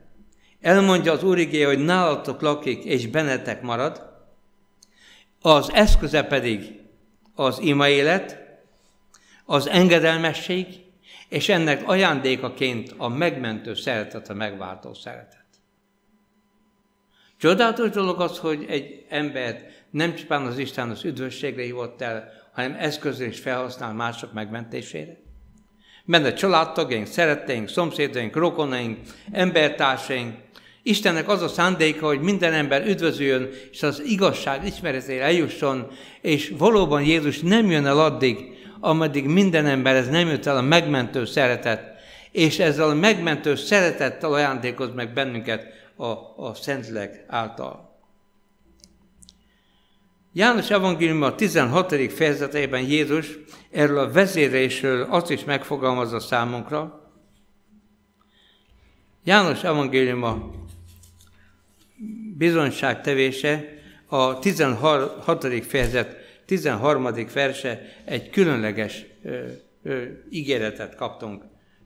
elmondja 0.60 1.12
az 1.12 1.24
Úr 1.24 1.38
igéje, 1.38 1.66
hogy 1.66 1.84
nálatok 1.84 2.40
lakik 2.40 2.84
és 2.84 3.06
bennetek 3.06 3.62
marad, 3.62 4.12
az 5.40 5.70
eszköze 5.72 6.22
pedig 6.22 6.80
az 7.34 7.58
ima 7.58 7.88
élet, 7.88 8.42
az 9.44 9.68
engedelmesség, 9.68 10.66
és 11.28 11.48
ennek 11.48 11.88
ajándékaként 11.88 12.94
a 12.96 13.08
megmentő 13.08 13.74
szeretet, 13.74 14.28
a 14.28 14.34
megváltó 14.34 14.94
szeretet. 14.94 15.44
Csodálatos 17.36 17.90
dolog 17.90 18.20
az, 18.20 18.38
hogy 18.38 18.64
egy 18.68 19.04
embert 19.08 19.86
nem 19.90 20.14
csupán 20.14 20.46
az 20.46 20.58
Isten 20.58 20.90
az 20.90 21.04
üdvösségre 21.04 21.62
hívott 21.62 22.00
el, 22.00 22.32
hanem 22.52 22.76
eszközül 22.78 23.26
is 23.26 23.40
felhasznál 23.40 23.92
mások 23.92 24.32
megmentésére. 24.32 25.16
Benne 26.04 26.32
családtagjaink, 26.32 27.06
szeretteink, 27.06 27.68
szomszédaink, 27.68 28.36
rokonaink, 28.36 28.98
embertársaink. 29.32 30.34
Istennek 30.86 31.28
az 31.28 31.42
a 31.42 31.48
szándéka, 31.48 32.06
hogy 32.06 32.20
minden 32.20 32.52
ember 32.52 32.86
üdvözüljön, 32.86 33.48
és 33.70 33.82
az 33.82 34.02
igazság 34.06 34.66
ismeretére 34.66 35.24
eljusson, 35.24 35.86
és 36.20 36.52
valóban 36.58 37.02
Jézus 37.02 37.40
nem 37.40 37.70
jön 37.70 37.86
el 37.86 38.00
addig, 38.00 38.38
ameddig 38.80 39.26
minden 39.26 39.66
ember 39.66 39.94
ez 39.94 40.08
nem 40.08 40.28
jött 40.28 40.46
el 40.46 40.56
a 40.56 40.62
megmentő 40.62 41.24
szeretet, 41.24 41.92
és 42.32 42.58
ezzel 42.58 42.88
a 42.88 42.94
megmentő 42.94 43.54
szeretettel 43.54 44.32
ajándékoz 44.32 44.94
meg 44.94 45.12
bennünket 45.12 45.66
a, 45.96 46.06
a 46.36 46.54
Szentlélek 46.54 47.24
által. 47.28 47.98
János 50.32 50.70
Evangélium 50.70 51.22
a 51.22 51.34
16. 51.34 52.12
fejezetében 52.12 52.82
Jézus 52.82 53.38
erről 53.70 53.98
a 53.98 54.12
vezérésről 54.12 55.02
azt 55.02 55.30
is 55.30 55.44
megfogalmazza 55.44 56.20
számunkra. 56.20 57.10
János 59.24 59.62
Evangélium 59.62 60.22
a 60.22 60.62
bizonyságtevése 62.36 63.78
a 64.06 64.38
16. 64.38 65.64
fejezet 65.66 66.16
13. 66.46 67.08
verse 67.34 67.80
egy 68.04 68.30
különleges 68.30 69.04
ö, 69.22 69.46
ö, 69.82 70.04
ígéretet 70.30 70.94
kaptunk, 70.94 71.42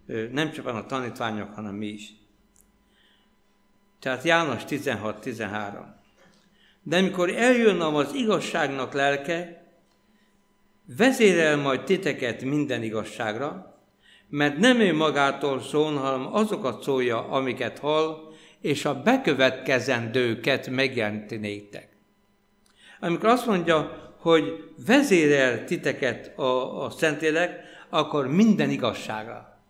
ö, 0.07 0.27
nem 0.33 0.53
csak 0.53 0.67
a 0.67 0.87
tanítványok, 0.87 1.55
hanem 1.55 1.75
mi 1.75 1.87
is. 1.87 2.12
Tehát 4.00 4.23
János 4.23 4.62
16-13. 4.69 5.97
De 6.83 6.97
amikor 6.97 7.31
eljön 7.31 7.81
az 7.81 8.15
igazságnak 8.15 8.93
lelke, 8.93 9.67
vezérel 10.97 11.57
majd 11.57 11.85
titeket 11.85 12.43
minden 12.43 12.83
igazságra, 12.83 13.79
mert 14.29 14.59
nem 14.59 14.81
ő 14.81 14.95
magától 14.95 15.61
szól, 15.61 15.95
hanem 15.95 16.35
azokat 16.35 16.83
szólja, 16.83 17.29
amiket 17.29 17.79
hall, 17.79 18.27
és 18.61 18.85
a 18.85 19.03
bekövetkezendőket 19.03 20.69
megjelenti 20.69 21.37
néktek. 21.37 21.88
Amikor 23.00 23.29
azt 23.29 23.47
mondja, 23.47 24.07
hogy 24.19 24.73
vezérel 24.87 25.65
titeket 25.65 26.38
a, 26.38 26.85
a 26.85 26.91
Szentlélek, 26.91 27.61
akkor 27.88 28.27
minden 28.27 28.71
igazságra. 28.71 29.62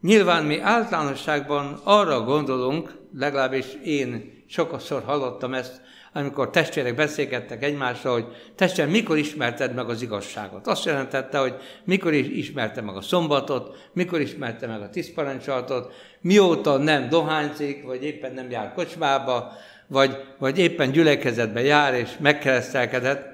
Nyilván 0.00 0.44
mi 0.44 0.60
általánosságban 0.60 1.80
arra 1.84 2.20
gondolunk, 2.20 2.98
legalábbis 3.14 3.66
én 3.84 4.42
sokszor 4.46 5.02
hallottam 5.02 5.54
ezt, 5.54 5.80
amikor 6.12 6.50
testvérek 6.50 6.94
beszélgettek 6.94 7.62
egymással, 7.62 8.12
hogy 8.12 8.26
testvérem, 8.54 8.90
mikor 8.90 9.18
ismerted 9.18 9.74
meg 9.74 9.88
az 9.88 10.02
igazságot? 10.02 10.66
Azt 10.66 10.84
jelentette, 10.84 11.38
hogy 11.38 11.54
mikor 11.84 12.12
is 12.12 12.26
ismerte 12.26 12.80
meg 12.80 12.96
a 12.96 13.00
szombatot, 13.00 13.88
mikor 13.92 14.20
ismerte 14.20 14.66
meg 14.66 14.80
a 14.80 14.90
tisztparancsolatot, 14.90 15.92
mióta 16.20 16.76
nem 16.76 17.08
dohányzik, 17.08 17.84
vagy 17.84 18.04
éppen 18.04 18.32
nem 18.32 18.50
jár 18.50 18.72
kocsmába, 18.72 19.52
vagy, 19.86 20.16
vagy 20.38 20.58
éppen 20.58 20.90
gyülekezetbe 20.90 21.60
jár 21.60 21.94
és 21.94 22.10
megkeresztelkedett. 22.18 23.28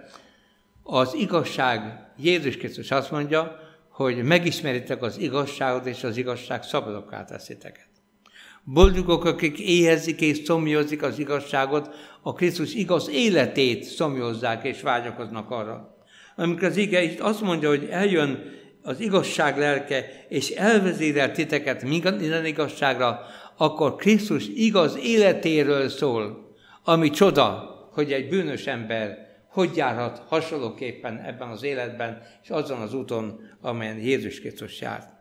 Az 0.82 1.14
igazság, 1.14 2.06
Jézus 2.16 2.56
Krisztus 2.56 2.90
azt 2.90 3.10
mondja, 3.10 3.60
hogy 3.88 4.22
megismeritek 4.22 5.02
az 5.02 5.18
igazságot, 5.18 5.86
és 5.86 6.04
az 6.04 6.16
igazság 6.16 6.62
szabadokká 6.62 7.24
tesziteket. 7.24 7.95
Boldogok, 8.68 9.24
akik 9.24 9.58
éhezik 9.58 10.20
és 10.20 10.40
szomjózik 10.44 11.02
az 11.02 11.18
igazságot, 11.18 11.94
a 12.22 12.32
Krisztus 12.32 12.74
igaz 12.74 13.08
életét 13.08 13.84
szomjózzák 13.84 14.64
és 14.64 14.82
vágyakoznak 14.82 15.50
arra. 15.50 15.96
Amikor 16.36 16.64
az 16.64 16.76
ige 16.76 17.02
itt 17.02 17.20
azt 17.20 17.40
mondja, 17.40 17.68
hogy 17.68 17.88
eljön 17.90 18.42
az 18.82 19.00
igazság 19.00 19.58
lelke, 19.58 20.26
és 20.28 20.50
elvezérel 20.50 21.32
titeket 21.32 21.82
minden 21.82 22.44
igazságra, 22.44 23.20
akkor 23.56 23.94
Krisztus 23.94 24.48
igaz 24.54 24.98
életéről 25.02 25.88
szól, 25.88 26.54
ami 26.84 27.10
csoda, 27.10 27.74
hogy 27.92 28.12
egy 28.12 28.28
bűnös 28.28 28.66
ember 28.66 29.26
hogy 29.56 29.76
járhat 29.76 30.22
hasonlóképpen 30.28 31.20
ebben 31.20 31.48
az 31.48 31.62
életben, 31.62 32.22
és 32.42 32.50
azon 32.50 32.80
az 32.80 32.94
úton, 32.94 33.40
amelyen 33.60 33.98
Jézus 33.98 34.40
Krisztus 34.40 34.80
járt. 34.80 35.15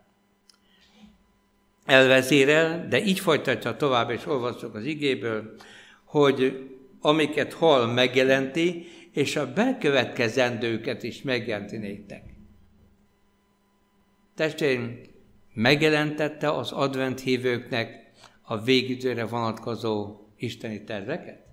Elvezérel, 1.85 2.87
de 2.87 3.03
így 3.03 3.19
folytatja 3.19 3.75
tovább, 3.75 4.09
és 4.09 4.25
olvassuk 4.25 4.75
az 4.75 4.85
igéből, 4.85 5.55
hogy 6.05 6.69
amiket 7.01 7.53
hall 7.53 7.85
megjelenti, 7.93 8.87
és 9.11 9.35
a 9.35 9.53
bekövetkezendőket 9.53 11.03
is 11.03 11.21
megjelenti 11.21 11.77
néktek. 11.77 12.23
Testvérim, 14.35 14.99
megjelentette 15.53 16.51
az 16.51 16.71
advent 16.71 17.19
hívőknek 17.19 18.11
a 18.41 18.61
végidőre 18.61 19.25
vonatkozó 19.25 20.19
isteni 20.37 20.83
terveket? 20.83 21.44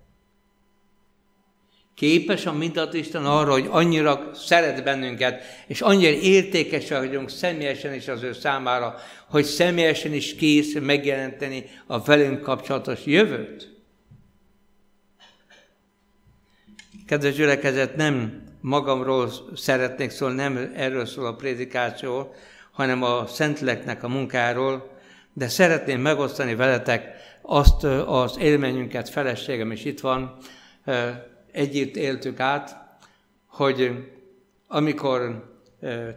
Képes 1.95 2.45
a 2.45 2.53
mindat 2.53 2.93
Isten 2.93 3.25
arra, 3.25 3.51
hogy 3.51 3.67
annyira 3.69 4.29
szeret 4.33 4.83
bennünket, 4.83 5.43
és 5.67 5.81
annyira 5.81 6.11
értékesek 6.11 6.97
vagyunk 6.97 7.29
személyesen 7.29 7.93
is 7.93 8.07
az 8.07 8.23
ő 8.23 8.33
számára, 8.33 8.95
hogy 9.29 9.43
személyesen 9.43 10.13
is 10.13 10.35
kész 10.35 10.73
megjelenteni 10.79 11.65
a 11.87 12.01
velünk 12.01 12.41
kapcsolatos 12.41 13.05
jövőt? 13.05 13.71
Kedves 17.07 17.35
gyülekezet, 17.35 17.95
nem 17.95 18.41
magamról 18.61 19.31
szeretnék 19.55 20.09
szólni, 20.09 20.35
nem 20.35 20.71
erről 20.75 21.05
szól 21.05 21.25
a 21.25 21.35
prédikáció, 21.35 22.33
hanem 22.71 23.03
a 23.03 23.25
Szentleknek 23.27 24.03
a 24.03 24.07
munkáról, 24.07 24.91
de 25.33 25.47
szeretném 25.47 26.01
megosztani 26.01 26.55
veletek 26.55 27.15
azt 27.41 27.83
az 28.05 28.37
élményünket, 28.39 29.09
feleségem 29.09 29.71
is 29.71 29.85
itt 29.85 29.99
van, 29.99 30.37
együtt 31.53 31.95
éltük 31.95 32.39
át, 32.39 32.97
hogy 33.45 33.91
amikor 34.67 35.51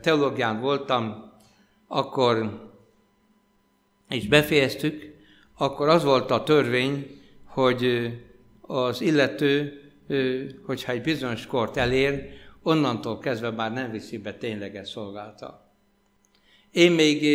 teológián 0.00 0.60
voltam, 0.60 1.32
akkor 1.86 2.64
és 4.08 4.28
befejeztük, 4.28 5.14
akkor 5.56 5.88
az 5.88 6.04
volt 6.04 6.30
a 6.30 6.42
törvény, 6.42 7.20
hogy 7.44 8.12
az 8.60 9.00
illető, 9.00 9.80
hogyha 10.66 10.92
egy 10.92 11.02
bizonyos 11.02 11.46
kort 11.46 11.76
elér, 11.76 12.28
onnantól 12.62 13.18
kezdve 13.18 13.50
már 13.50 13.72
nem 13.72 13.90
viszi 13.90 14.18
be 14.18 14.34
tényleges 14.34 14.88
szolgálta. 14.88 15.70
Én 16.70 16.92
még 16.92 17.26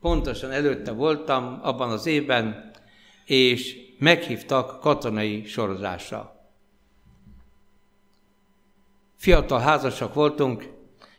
pontosan 0.00 0.50
előtte 0.50 0.92
voltam 0.92 1.58
abban 1.62 1.90
az 1.90 2.06
évben, 2.06 2.70
és 3.24 3.76
meghívtak 3.98 4.80
katonai 4.80 5.44
sorozásra. 5.44 6.41
Fiatal 9.22 9.60
házasak 9.60 10.14
voltunk, 10.14 10.68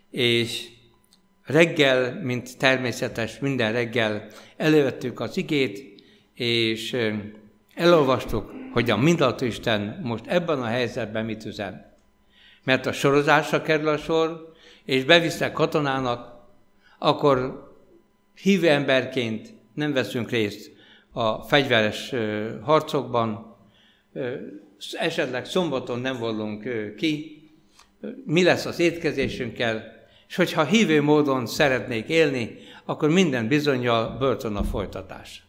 és 0.09 0.69
reggel, 1.45 2.21
mint 2.21 2.57
természetes, 2.57 3.39
minden 3.39 3.71
reggel 3.71 4.27
elővettük 4.57 5.19
az 5.19 5.37
igét, 5.37 6.03
és 6.33 6.97
elolvastuk, 7.75 8.51
hogy 8.71 8.89
a 8.89 8.97
Mindenható 8.97 9.45
Isten 9.45 9.99
most 10.03 10.27
ebben 10.27 10.61
a 10.61 10.65
helyzetben 10.65 11.25
mit 11.25 11.45
üzen. 11.45 11.93
Mert 12.63 12.85
a 12.85 12.91
sorozásra 12.91 13.61
kerül 13.61 13.87
a 13.87 13.97
sor, 13.97 14.53
és 14.85 15.03
bevisznek 15.03 15.51
katonának, 15.51 16.47
akkor 16.99 17.67
hívő 18.41 18.69
emberként 18.69 19.53
nem 19.73 19.93
veszünk 19.93 20.29
részt 20.29 20.71
a 21.11 21.41
fegyveres 21.41 22.13
harcokban, 22.61 23.55
esetleg 24.91 25.45
szombaton 25.45 25.99
nem 25.99 26.17
volunk 26.17 26.63
ki, 26.95 27.37
mi 28.25 28.43
lesz 28.43 28.65
az 28.65 28.79
étkezésünkkel, 28.79 29.91
és 30.27 30.35
hogyha 30.35 30.63
hívő 30.63 31.01
módon 31.01 31.45
szeretnék 31.45 32.09
élni, 32.09 32.57
akkor 32.85 33.09
minden 33.09 33.47
bizonyal 33.47 34.17
börtön 34.17 34.55
a 34.55 34.63
folytatás. 34.63 35.43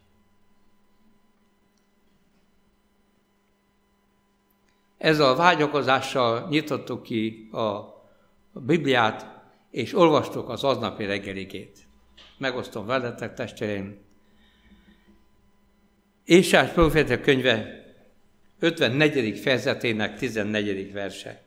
Ezzel 4.98 5.26
a 5.26 5.36
vágyakozással 5.36 6.48
nyitottuk 6.48 7.02
ki 7.02 7.48
a 7.52 7.80
Bibliát, 8.52 9.26
és 9.70 9.94
olvastuk 9.94 10.48
az 10.48 10.64
aznapi 10.64 11.04
reggeligét. 11.04 11.78
Megosztom 12.38 12.86
veletek, 12.86 13.34
testvéreim. 13.34 13.96
Ésás 16.24 16.70
proféta 16.70 17.20
könyve 17.20 17.84
54. 18.58 19.38
fejezetének 19.38 20.16
14. 20.18 20.92
verse. 20.92 21.43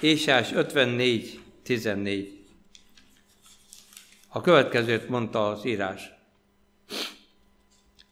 Ésás 0.00 0.52
54, 0.52 1.40
14. 1.62 2.44
A 4.28 4.40
következőt 4.40 5.08
mondta 5.08 5.48
az 5.48 5.64
írás. 5.64 6.10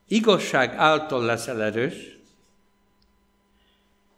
Igazság 0.09 0.75
által 0.75 1.25
leszel 1.25 1.63
erős, 1.63 2.19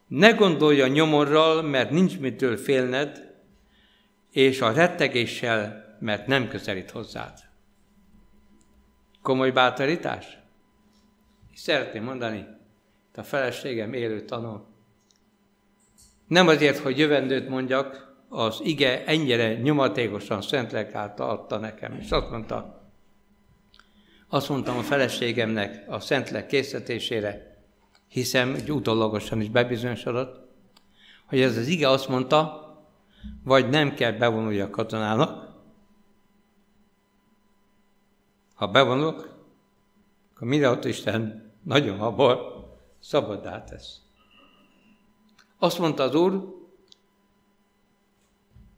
ne 0.07 0.31
gondolj 0.31 0.81
a 0.81 0.87
nyomorral, 0.87 1.63
mert 1.63 1.91
nincs 1.91 2.19
mitől 2.19 2.57
félned, 2.57 3.35
és 4.31 4.61
a 4.61 4.73
rettegéssel, 4.73 5.97
mert 6.01 6.27
nem 6.27 6.49
közelít 6.49 6.91
hozzád. 6.91 7.39
Komoly 9.23 9.51
bátorítás? 9.51 10.39
Szeretném 11.55 12.05
mondani, 12.05 12.47
a 13.15 13.23
feleségem 13.23 13.93
élő 13.93 14.25
tanul. 14.25 14.74
Nem 16.35 16.49
azért, 16.49 16.79
hogy 16.79 16.99
jövendőt 16.99 17.49
mondjak, 17.49 18.17
az 18.29 18.61
ige 18.63 19.05
ennyire 19.05 19.55
nyomatékosan 19.55 20.43
Szentlek 20.43 20.95
által 20.95 21.31
adta 21.31 21.59
nekem. 21.59 21.99
És 22.01 22.11
azt 22.11 22.31
mondta, 22.31 22.89
azt 24.29 24.49
mondtam 24.49 24.77
a 24.77 24.83
feleségemnek 24.83 25.85
a 25.89 26.01
Szentlek 26.01 26.47
készítésére, 26.47 27.63
hiszem, 28.09 28.53
hogy 28.53 28.71
utólagosan 28.71 29.41
is 29.41 29.49
bebizonyosodott, 29.49 30.49
hogy 31.27 31.41
ez 31.41 31.57
az 31.57 31.67
ige 31.67 31.89
azt 31.89 32.09
mondta, 32.09 32.65
vagy 33.45 33.69
nem 33.69 33.95
kell 33.95 34.13
bevonulni 34.13 34.61
a 34.61 34.71
katonának, 34.71 35.49
ha 38.55 38.67
bevonulok, 38.67 39.39
akkor 40.35 40.49
mindenhol 40.49 40.85
Isten 40.85 41.53
nagyon 41.63 41.99
habor 41.99 42.65
szabadá 43.01 43.65
tesz. 43.65 44.04
Azt 45.65 45.79
mondta 45.79 46.03
az 46.03 46.15
Úr, 46.15 46.55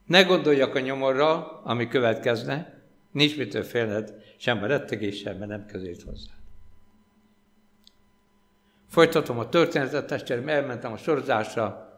ne 0.05 0.23
gondoljak 0.23 0.75
a 0.75 0.81
nyomorra, 0.81 1.61
ami 1.63 1.89
következne, 1.89 2.83
nincs 3.11 3.37
mitől 3.37 3.63
félned, 3.63 4.15
sem 4.37 4.63
a 4.63 4.67
rettegéssel, 4.67 5.35
mert 5.35 5.51
nem 5.51 5.67
közét 5.67 6.03
hozzá. 6.03 6.31
Folytatom 8.89 9.39
a 9.39 9.49
történetet, 9.49 10.07
testvérem, 10.07 10.49
elmentem 10.49 10.93
a 10.93 10.97
sorozásra, 10.97 11.93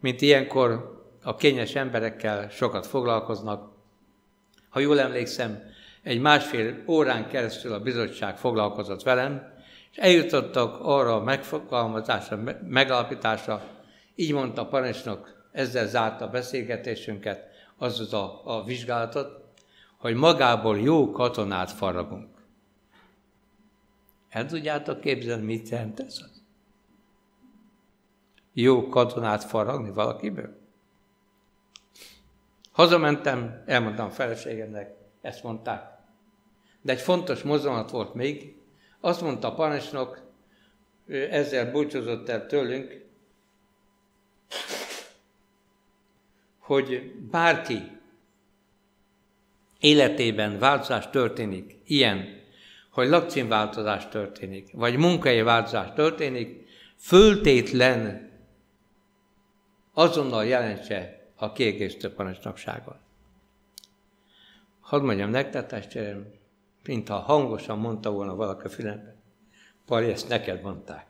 mint 0.00 0.20
ilyenkor 0.20 1.02
a 1.22 1.34
kényes 1.34 1.74
emberekkel 1.74 2.48
sokat 2.48 2.86
foglalkoznak. 2.86 3.72
Ha 4.68 4.80
jól 4.80 5.00
emlékszem, 5.00 5.62
egy 6.02 6.20
másfél 6.20 6.82
órán 6.86 7.28
keresztül 7.28 7.72
a 7.72 7.80
bizottság 7.80 8.38
foglalkozott 8.38 9.02
velem, 9.02 9.54
és 9.90 9.96
eljutottak 9.96 10.78
arra 10.82 11.14
a 11.14 11.22
megfogalmazásra, 11.22 12.40
megalapításra, 12.68 13.74
így 14.16 14.32
mondta 14.32 14.60
a 14.60 14.66
parancsnok, 14.66 15.48
ezzel 15.52 15.86
zárta 15.86 16.24
a 16.24 16.30
beszélgetésünket, 16.30 17.48
azaz 17.76 18.12
a, 18.12 18.40
a 18.44 18.64
vizsgálatot, 18.64 19.44
hogy 19.96 20.14
magából 20.14 20.78
jó 20.78 21.10
katonát 21.10 21.70
faragunk. 21.70 22.28
El 24.28 24.46
tudjátok 24.46 25.00
képzelni, 25.00 25.44
mit 25.44 25.68
jelent 25.68 26.00
ez? 26.00 26.20
jó 28.58 28.88
katonát 28.88 29.44
faragni 29.44 29.90
valakiből? 29.90 30.56
Hazamentem, 32.72 33.62
elmondtam 33.66 34.06
a 34.06 34.10
feleségemnek, 34.10 34.94
ezt 35.20 35.42
mondták. 35.42 35.82
De 36.82 36.92
egy 36.92 37.00
fontos 37.00 37.42
mozzanat 37.42 37.90
volt 37.90 38.14
még, 38.14 38.56
azt 39.00 39.20
mondta 39.20 39.48
a 39.48 39.54
parancsnok, 39.54 40.20
ezzel 41.30 41.70
búcsúzott 41.70 42.28
el 42.28 42.46
tőlünk, 42.46 43.05
hogy 46.66 47.14
bárki 47.30 47.98
életében 49.80 50.58
változás 50.58 51.10
történik, 51.10 51.78
ilyen, 51.84 52.42
hogy 52.90 53.08
lakcímváltozás 53.08 54.08
történik, 54.08 54.72
vagy 54.72 54.96
munkai 54.96 55.42
változás 55.42 55.92
történik, 55.94 56.66
föltétlen 56.96 58.30
azonnal 59.92 60.44
jelentse 60.44 61.28
a 61.36 61.52
kiegészítő 61.52 62.12
parancsnokságot. 62.12 62.98
Hadd 64.80 65.02
mondjam 65.02 65.30
nektek, 65.30 65.66
testvérem, 65.66 66.32
mintha 66.84 67.18
hangosan 67.18 67.78
mondta 67.78 68.10
volna 68.10 68.34
valaki 68.34 68.66
a 68.66 68.68
fülembe. 68.68 69.14
Pali, 69.86 70.10
ezt 70.10 70.28
neked 70.28 70.62
mondták. 70.62 71.06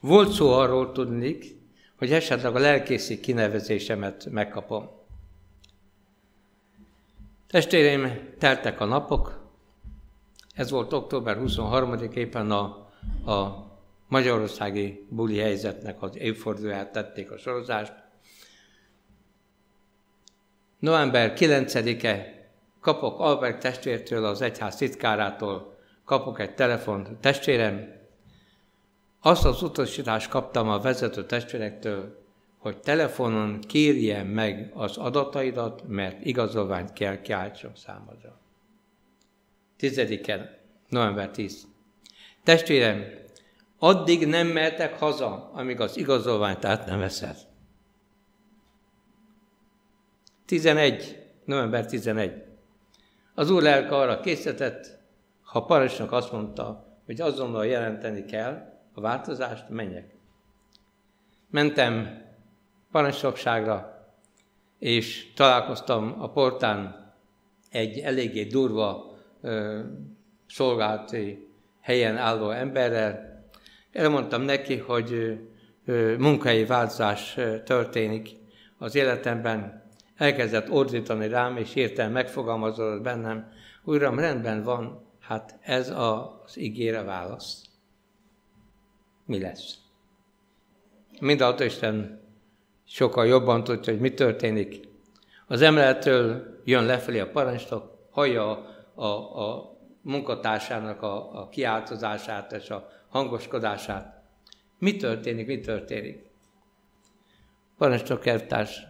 Volt 0.00 0.32
szó 0.32 0.52
arról 0.52 0.92
tudnék, 0.92 1.62
hogy 2.04 2.12
esetleg 2.12 2.56
a 2.56 2.58
lelkészi 2.58 3.20
kinevezésemet 3.20 4.26
megkapom. 4.30 4.90
Testvéreim, 7.46 8.34
teltek 8.38 8.80
a 8.80 8.84
napok, 8.84 9.50
ez 10.54 10.70
volt 10.70 10.92
október 10.92 11.36
23 11.36 11.94
éppen 12.14 12.50
a, 12.50 12.62
a 13.32 13.66
magyarországi 14.08 15.06
buli 15.08 15.38
helyzetnek 15.38 16.02
az 16.02 16.16
évfordulóját 16.16 16.92
tették 16.92 17.30
a 17.30 17.38
sorozást. 17.38 17.92
November 20.78 21.32
9-e 21.36 22.46
kapok 22.80 23.20
Albert 23.20 23.60
testvértől, 23.60 24.24
az 24.24 24.42
egyház 24.42 24.76
titkárától, 24.76 25.76
kapok 26.04 26.40
egy 26.40 26.54
telefont, 26.54 27.16
testvérem, 27.20 28.02
azt 29.26 29.44
az 29.44 29.62
utasítást 29.62 30.28
kaptam 30.28 30.68
a 30.68 30.80
vezető 30.80 31.26
testvérektől, 31.26 32.22
hogy 32.58 32.78
telefonon 32.78 33.60
kérjem 33.60 34.26
meg 34.26 34.70
az 34.74 34.96
adataidat, 34.96 35.82
mert 35.88 36.24
igazolványt 36.24 36.92
kell 36.92 37.20
kiállítson 37.20 37.72
számodra. 37.74 38.38
Tizediken, 39.76 40.56
november 40.88 41.30
10. 41.30 41.66
Testvérem, 42.42 43.04
addig 43.78 44.26
nem 44.26 44.46
mehetek 44.46 44.98
haza, 44.98 45.50
amíg 45.54 45.80
az 45.80 45.96
igazolványt 45.96 46.64
át 46.64 46.86
nem 46.86 46.98
veszed. 46.98 47.36
11. 50.46 51.26
November 51.44 51.86
11. 51.86 52.42
Az 53.34 53.50
úr 53.50 53.62
lelke 53.62 53.96
arra 53.96 54.20
készített, 54.20 54.98
ha 55.42 55.64
parancsnok 55.64 56.12
azt 56.12 56.32
mondta, 56.32 56.86
hogy 57.06 57.20
azonnal 57.20 57.66
jelenteni 57.66 58.24
kell 58.24 58.72
a 58.94 59.00
változást, 59.00 59.68
menjek. 59.68 60.14
Mentem 61.50 62.22
parancsnokságra, 62.90 64.06
és 64.78 65.32
találkoztam 65.34 66.14
a 66.18 66.30
portán 66.30 67.12
egy 67.70 67.98
eléggé 67.98 68.44
durva 68.44 69.16
ö, 69.40 69.80
szolgálati 70.46 71.48
helyen 71.80 72.16
álló 72.16 72.50
emberrel, 72.50 73.34
Elmondtam 73.94 74.42
neki, 74.42 74.76
hogy 74.76 75.38
munkai 76.18 76.64
változás 76.64 77.38
történik 77.64 78.30
az 78.78 78.94
életemben. 78.94 79.82
Elkezdett 80.16 80.70
ordítani 80.70 81.28
rám, 81.28 81.56
és 81.56 81.74
értelme 81.74 82.12
megfogalmazódott 82.12 83.02
bennem, 83.02 83.52
Uram, 83.84 84.18
rendben 84.18 84.62
van, 84.62 85.06
hát 85.20 85.58
ez 85.60 85.90
az 85.96 86.58
ígére 86.58 87.02
válasz. 87.02 87.64
Mi 89.24 89.40
lesz? 89.40 89.78
Mindaltó 91.20 91.64
Isten 91.64 92.20
sokkal 92.84 93.26
jobban 93.26 93.64
tudja, 93.64 93.92
hogy 93.92 94.02
mi 94.02 94.14
történik. 94.14 94.88
Az 95.46 95.62
emelettől 95.62 96.54
jön 96.64 96.84
lefelé 96.84 97.18
a 97.18 97.30
parancsnok, 97.30 98.06
hallja 98.10 98.50
a, 98.50 99.02
a, 99.02 99.42
a 99.42 99.76
munkatársának 100.02 101.02
a, 101.02 101.40
a 101.40 101.48
kiáltozását 101.48 102.52
és 102.52 102.70
a 102.70 102.88
hangoskodását. 103.08 104.22
Mi 104.78 104.96
történik, 104.96 105.46
mi 105.46 105.60
történik? 105.60 106.30
Parancsnok 107.78 108.26
elvtárs, 108.26 108.80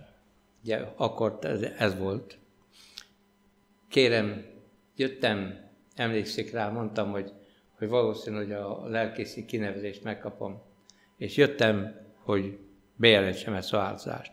ugye 0.62 0.87
akkor 0.97 1.38
ez, 1.42 1.62
ez 1.62 1.99
volt. 1.99 2.38
Kérem, 3.88 4.44
jöttem, 4.97 5.70
emlékszik 5.94 6.53
rá, 6.53 6.68
mondtam, 6.68 7.11
hogy, 7.11 7.33
hogy 7.79 7.89
valószínű, 7.89 8.37
hogy 8.37 8.53
a 8.53 8.87
lelkészi 8.87 9.45
kinevezést 9.45 10.03
megkapom. 10.03 10.63
És 11.17 11.37
jöttem, 11.37 12.01
hogy 12.23 12.59
bejelentsem 12.97 13.55
ezt 13.55 13.73
a 13.73 13.77
változást. 13.77 14.33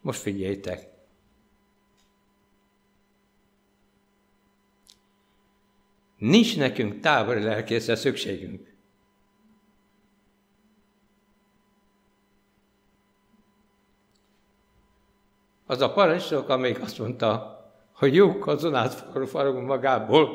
Most 0.00 0.20
figyeljétek. 0.20 0.88
Nincs 6.16 6.56
nekünk 6.56 7.00
távoli 7.00 7.42
lelkészre 7.42 7.94
szükségünk. 7.94 8.74
Az 15.66 15.80
a 15.80 15.92
parancsnok, 15.92 16.48
amelyik 16.48 16.80
azt 16.80 16.98
mondta, 16.98 17.60
hogy 17.92 18.14
jó 18.14 18.38
kazonát 18.38 18.92
faragunk 19.26 19.66
magából, 19.66 20.28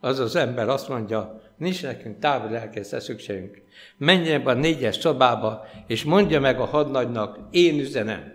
az 0.00 0.18
az 0.18 0.34
ember 0.36 0.68
azt 0.68 0.88
mondja, 0.88 1.35
nincs 1.56 1.82
nekünk 1.82 2.18
távol 2.18 2.50
lelkészre 2.50 3.00
szükségünk. 3.00 3.62
Menj 3.96 4.28
ebbe 4.28 4.50
a 4.50 4.54
négyes 4.54 4.96
szobába, 4.96 5.66
és 5.86 6.04
mondja 6.04 6.40
meg 6.40 6.60
a 6.60 6.64
hadnagynak, 6.64 7.38
én 7.50 7.78
üzenem. 7.78 8.34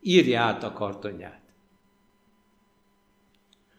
Írja 0.00 0.40
át 0.40 0.62
a 0.62 0.72
kartonját. 0.72 1.40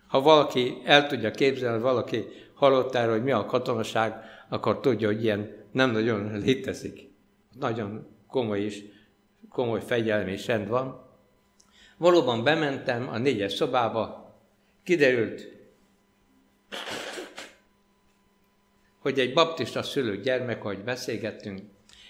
Ha 0.07 0.21
valaki 0.21 0.81
el 0.85 1.07
tudja 1.07 1.31
képzelni, 1.31 1.81
valaki 1.81 2.25
hallott 2.53 2.95
erről, 2.95 3.13
hogy 3.13 3.23
mi 3.23 3.31
a 3.31 3.45
katonaság, 3.45 4.13
akkor 4.49 4.79
tudja, 4.79 5.07
hogy 5.07 5.23
ilyen 5.23 5.65
nem 5.71 5.91
nagyon 5.91 6.37
létezik. 6.37 7.09
Nagyon 7.59 8.07
komoly 8.27 8.59
is, 8.59 8.83
komoly 9.49 9.81
fegyelmi 9.81 10.31
és 10.31 10.47
rend 10.47 10.67
van. 10.67 11.05
Valóban 11.97 12.43
bementem 12.43 13.07
a 13.09 13.17
négyes 13.17 13.53
szobába, 13.53 14.35
kiderült, 14.83 15.56
hogy 19.07 19.19
egy 19.19 19.33
baptista 19.33 19.83
szülő 19.83 20.21
gyermek, 20.21 20.63
ahogy 20.63 20.83
beszélgettünk, 20.83 21.61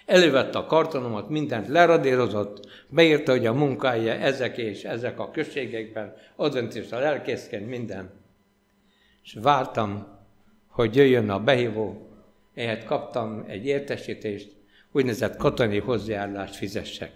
elővette 0.05 0.57
a 0.57 0.65
kartonomat, 0.65 1.29
mindent 1.29 1.67
leradírozott, 1.67 2.67
beírta, 2.89 3.31
hogy 3.31 3.45
a 3.45 3.53
munkája 3.53 4.13
ezek 4.13 4.57
és 4.57 4.83
ezek 4.83 5.19
a 5.19 5.31
községekben, 5.31 6.15
adventista 6.35 6.99
lelkészként 6.99 7.67
minden. 7.67 8.11
És 9.23 9.37
vártam, 9.41 10.07
hogy 10.67 10.95
jöjjön 10.95 11.29
a 11.29 11.39
behívó, 11.39 12.09
ehhez 12.53 12.83
kaptam 12.85 13.45
egy 13.47 13.65
értesítést, 13.65 14.55
úgynevezett 14.91 15.37
katonai 15.37 15.79
hozzájárulást 15.79 16.55
fizessek 16.55 17.11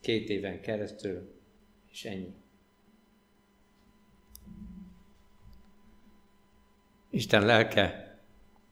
két 0.00 0.28
éven 0.28 0.60
keresztül, 0.60 1.32
és 1.90 2.04
ennyi. 2.04 2.34
Isten 7.10 7.44
lelke 7.44 8.03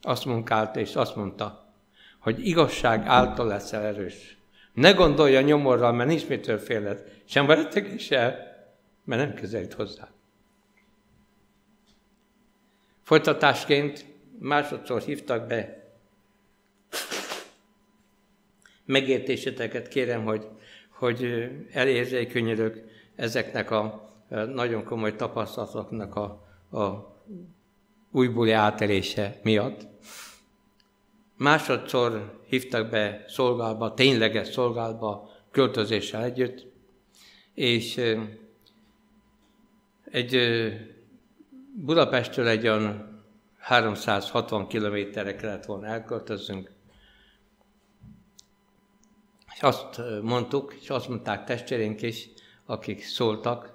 azt 0.03 0.25
munkálta, 0.25 0.81
és 0.81 0.97
azt 0.97 1.17
mondta, 1.17 1.75
hogy 2.19 2.47
igazság 2.47 3.07
által 3.07 3.47
leszel 3.47 3.83
erős. 3.83 4.37
Ne 4.73 4.93
gondolja 4.93 5.41
nyomorral, 5.41 5.93
mert 5.93 6.09
nincs 6.09 6.29
mitől 6.29 6.59
féled. 6.59 7.23
Sem 7.25 7.47
veretegéssel, 7.47 8.37
mert 9.05 9.27
nem 9.27 9.35
közelít 9.35 9.73
hozzá. 9.73 10.09
Folytatásként 13.03 14.07
másodszor 14.39 15.01
hívtak 15.01 15.47
be. 15.47 15.87
Megértéseteket 18.85 19.89
kérem, 19.89 20.25
hogy 20.25 20.49
hogy 21.03 21.51
elérzékenyülök 21.73 22.85
ezeknek 23.17 23.71
a 23.71 24.09
nagyon 24.29 24.85
komoly 24.85 25.17
tapasztalatoknak 25.17 26.17
a, 26.17 26.23
a 26.79 27.13
újbóli 28.13 28.51
átelése 28.51 29.41
miatt. 29.43 29.87
Másodszor 31.37 32.41
hívtak 32.47 32.91
be 32.91 33.25
szolgálba, 33.29 33.95
tényleges 33.95 34.49
szolgálba, 34.49 35.31
költözéssel 35.51 36.23
együtt, 36.23 36.67
és 37.55 38.17
egy 40.05 40.37
Budapestről 41.75 42.47
egy 42.47 42.69
olyan 42.69 43.21
360 43.59 44.67
kilométerre 44.67 45.37
kellett 45.37 45.65
volna 45.65 45.87
elköltözünk, 45.87 46.71
És 49.55 49.63
azt 49.63 50.01
mondtuk, 50.23 50.75
és 50.81 50.91
azt 50.91 51.09
mondták 51.09 51.45
testvérénk 51.45 52.03
is, 52.03 52.29
akik 52.67 53.05
szóltak, 53.05 53.72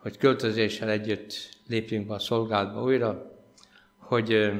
hogy 0.00 0.16
költözéssel 0.16 0.88
együtt 0.88 1.58
lépjünk 1.66 2.06
be 2.06 2.14
a 2.14 2.18
szolgálatba 2.18 2.82
újra, 2.82 3.38
hogy 3.96 4.52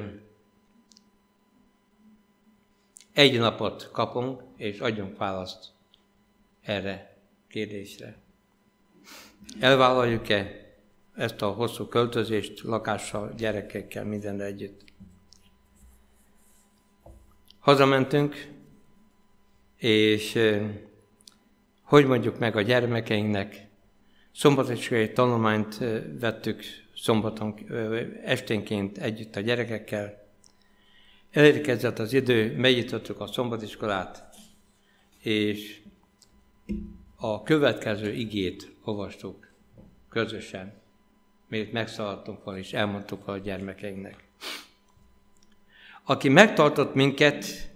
egy 3.12 3.38
napot 3.38 3.90
kapunk, 3.92 4.42
és 4.56 4.80
adjunk 4.80 5.18
választ 5.18 5.68
erre 6.62 7.16
kérdésre. 7.48 8.18
Elvállaljuk-e 9.60 10.68
ezt 11.14 11.42
a 11.42 11.50
hosszú 11.50 11.84
költözést 11.86 12.60
lakással, 12.62 13.32
gyerekekkel, 13.36 14.04
mindenre 14.04 14.44
együtt? 14.44 14.84
Hazamentünk, 17.60 18.48
és 19.76 20.38
hogy 21.82 22.06
mondjuk 22.06 22.38
meg 22.38 22.56
a 22.56 22.62
gyermekeinknek, 22.62 23.69
szombatiskai 24.34 25.12
tanulmányt 25.12 25.78
vettük 26.20 26.62
szombaton, 26.96 27.54
esténként 28.24 28.98
együtt 28.98 29.36
a 29.36 29.40
gyerekekkel. 29.40 30.28
Elérkezett 31.30 31.98
az 31.98 32.12
idő, 32.12 32.56
megnyitottuk 32.56 33.20
a 33.20 33.26
szombatiskolát, 33.26 34.24
és 35.22 35.80
a 37.16 37.42
következő 37.42 38.12
igét 38.12 38.72
olvastuk 38.84 39.48
közösen, 40.08 40.72
miért 41.48 41.72
megszaladtunk 41.72 42.44
volna, 42.44 42.58
és 42.60 42.72
elmondtuk 42.72 43.28
a 43.28 43.38
gyermekeinknek. 43.38 44.24
Aki 46.04 46.28
megtartott 46.28 46.94
minket, 46.94 47.70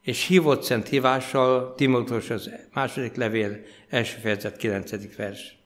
és 0.00 0.26
hívott 0.26 0.62
szent 0.62 0.88
hívással, 0.88 1.74
Timóteus 1.74 2.30
az 2.30 2.50
második 2.72 3.14
levél, 3.14 3.60
első 3.88 4.18
fejezet, 4.18 4.56
kilencedik 4.56 5.16
vers. 5.16 5.61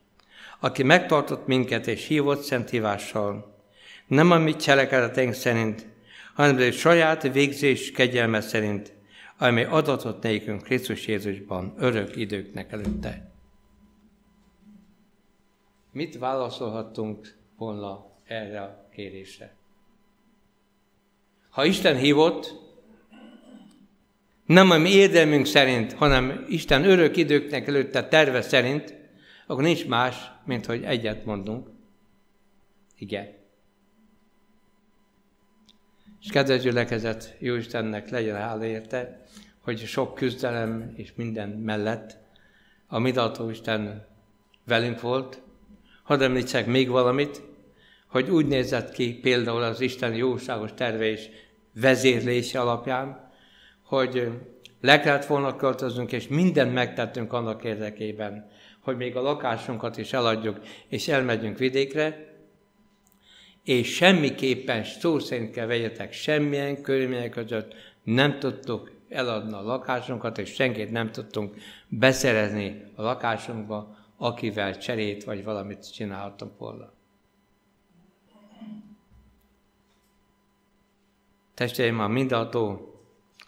Aki 0.60 0.82
megtartott 0.82 1.46
minket 1.46 1.86
és 1.86 2.06
hívott 2.06 2.42
szent 2.42 2.70
hívással, 2.70 3.54
nem 4.06 4.30
a 4.30 4.38
mi 4.38 4.56
cselekedeteink 4.56 5.32
szerint, 5.34 5.86
hanem 6.34 6.58
egy 6.58 6.74
saját 6.74 7.32
végzés 7.32 7.90
kegyelme 7.90 8.40
szerint, 8.40 8.92
amely 9.38 9.64
adatot 9.64 10.22
nékünk 10.22 10.62
Krisztus 10.62 11.06
Jézusban 11.06 11.74
örök 11.78 12.16
időknek 12.16 12.72
előtte. 12.72 13.30
Mit 15.92 16.18
válaszolhattunk 16.18 17.34
volna 17.58 18.06
erre 18.26 18.60
a 18.60 18.88
kérésre? 18.94 19.54
Ha 21.50 21.64
Isten 21.64 21.96
hívott, 21.96 22.54
nem 24.46 24.70
a 24.70 24.78
mi 24.78 24.90
érdemünk 24.90 25.46
szerint, 25.46 25.92
hanem 25.92 26.44
Isten 26.48 26.84
örök 26.84 27.16
időknek 27.16 27.66
előtte 27.66 28.08
terve 28.08 28.42
szerint, 28.42 28.95
akkor 29.46 29.62
nincs 29.62 29.87
más, 29.87 30.30
mint 30.44 30.66
hogy 30.66 30.82
egyet 30.82 31.24
mondunk. 31.24 31.68
Igen. 32.98 33.35
És 36.20 36.28
kedves 36.30 36.62
gyülekezet, 36.62 37.37
jó 37.38 37.54
Istennek 37.54 38.11
legyen 38.11 38.37
hála 38.37 38.64
érte, 38.64 39.24
hogy 39.61 39.78
sok 39.78 40.14
küzdelem 40.14 40.92
és 40.96 41.12
minden 41.14 41.48
mellett 41.48 42.16
a 42.87 42.98
midató 42.98 43.50
Isten 43.50 44.06
velünk 44.64 45.00
volt. 45.00 45.42
Hadd 46.02 46.22
említsek 46.22 46.66
még 46.66 46.88
valamit, 46.88 47.42
hogy 48.06 48.30
úgy 48.30 48.46
nézett 48.46 48.92
ki 48.92 49.14
például 49.14 49.62
az 49.62 49.80
Isten 49.80 50.14
jóságos 50.14 50.70
terve 50.74 51.04
és 51.04 51.28
vezérlése 51.74 52.61
alapján, 52.61 53.30
hogy 53.82 54.30
le 54.80 55.00
kellett 55.00 55.26
volna 55.26 55.56
költöznünk, 55.56 56.12
és 56.12 56.28
mindent 56.28 56.72
megtettünk 56.72 57.32
annak 57.32 57.64
érdekében, 57.64 58.50
hogy 58.87 58.96
még 58.96 59.16
a 59.16 59.22
lakásunkat 59.22 59.96
is 59.96 60.12
eladjuk, 60.12 60.59
és 60.88 61.09
elmegyünk 61.09 61.59
vidékre, 61.59 62.35
és 63.64 63.94
semmiképpen 63.94 64.85
szó 64.85 65.18
szerint 65.18 65.51
kell 65.51 65.66
vegyetek, 65.66 66.12
semmilyen 66.12 66.83
körülmények 66.83 67.31
között 67.31 67.75
nem 68.03 68.38
tudtuk 68.38 68.92
eladni 69.09 69.53
a 69.53 69.62
lakásunkat, 69.62 70.38
és 70.38 70.55
senkit 70.55 70.90
nem 70.90 71.11
tudtunk 71.11 71.55
beszerezni 71.88 72.83
a 72.94 73.03
lakásunkba, 73.03 73.96
akivel 74.16 74.79
cserét 74.79 75.25
vagy 75.25 75.44
valamit 75.44 75.92
csinálhatunk 75.92 76.59
volna. 76.59 76.92
Testvéreim, 81.55 82.01
a 82.01 82.09
mindadó 82.09 82.94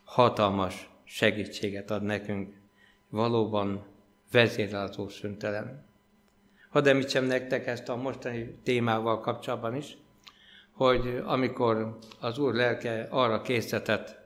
hatalmas 0.05 0.90
segítséget 1.05 1.90
ad 1.90 2.03
nekünk, 2.03 2.55
valóban 3.09 3.87
vezérelhető 4.32 5.08
szüntelem. 5.08 5.86
Hadd 6.70 6.88
említsem 6.88 7.24
nektek 7.24 7.66
ezt 7.66 7.88
a 7.88 7.96
mostani 7.96 8.58
témával 8.62 9.20
kapcsolatban 9.20 9.74
is, 9.74 9.96
hogy 10.72 11.22
amikor 11.26 11.98
az 12.20 12.38
Úr 12.38 12.54
lelke 12.54 13.06
arra 13.10 13.42
készített, 13.42 14.18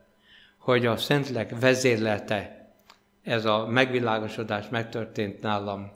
hogy 0.57 0.85
a 0.85 0.97
Szentlek 0.97 1.59
vezérlete, 1.59 2.71
ez 3.23 3.45
a 3.45 3.67
megvilágosodás 3.67 4.69
megtörtént 4.69 5.41
nálam, 5.41 5.91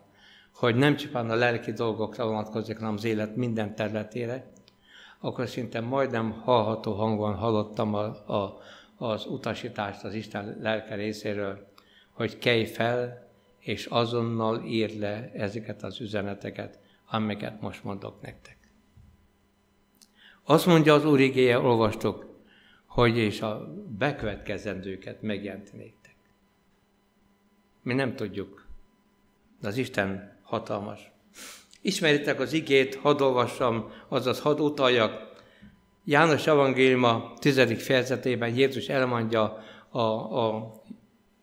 hogy 0.54 0.76
nem 0.76 0.96
csupán 0.96 1.30
a 1.30 1.36
lelki 1.36 1.72
dolgokra 1.72 2.26
vonatkozik, 2.26 2.78
hanem 2.78 2.94
az 2.94 3.04
élet 3.04 3.36
minden 3.36 3.76
területére, 3.76 4.46
akkor 5.20 5.48
szinte 5.48 5.82
majdnem 5.82 6.32
hallható 6.32 6.94
hangon 6.94 7.36
hallottam 7.36 7.94
a, 7.94 8.04
a, 8.34 8.58
az 8.98 9.26
utasítást 9.26 10.04
az 10.04 10.14
Isten 10.14 10.58
lelke 10.62 10.96
részéről, 10.96 11.68
hogy 12.12 12.38
kelj 12.38 12.66
fel, 12.66 13.27
és 13.68 13.86
azonnal 13.86 14.64
írd 14.64 15.00
le 15.00 15.32
ezeket 15.34 15.84
az 15.84 16.02
üzeneteket, 16.02 16.80
amiket 17.06 17.62
most 17.62 17.84
mondok 17.84 18.22
nektek. 18.22 18.58
Azt 20.44 20.66
mondja 20.66 20.94
az 20.94 21.06
Úr 21.06 21.20
igéje, 21.20 21.60
olvastok, 21.60 22.42
hogy 22.86 23.18
és 23.18 23.42
a 23.42 23.74
bekövetkezendőket 23.98 25.22
megjelentenéktek. 25.22 26.16
Mi 27.82 27.94
nem 27.94 28.16
tudjuk, 28.16 28.68
de 29.62 29.68
az 29.68 29.78
Isten 29.78 30.40
hatalmas. 30.44 31.12
Ismeritek 31.82 32.40
az 32.40 32.54
igét, 32.54 32.96
hadd 32.96 33.22
olvassam, 33.22 33.92
azaz 34.08 34.40
hadd 34.40 34.60
utaljak. 34.60 35.44
János 36.04 36.48
Evangéliuma 36.48 37.34
10. 37.40 37.84
fejezetében 37.84 38.56
Jézus 38.56 38.88
elmondja 38.88 39.64
a, 39.90 40.00
a 40.46 40.72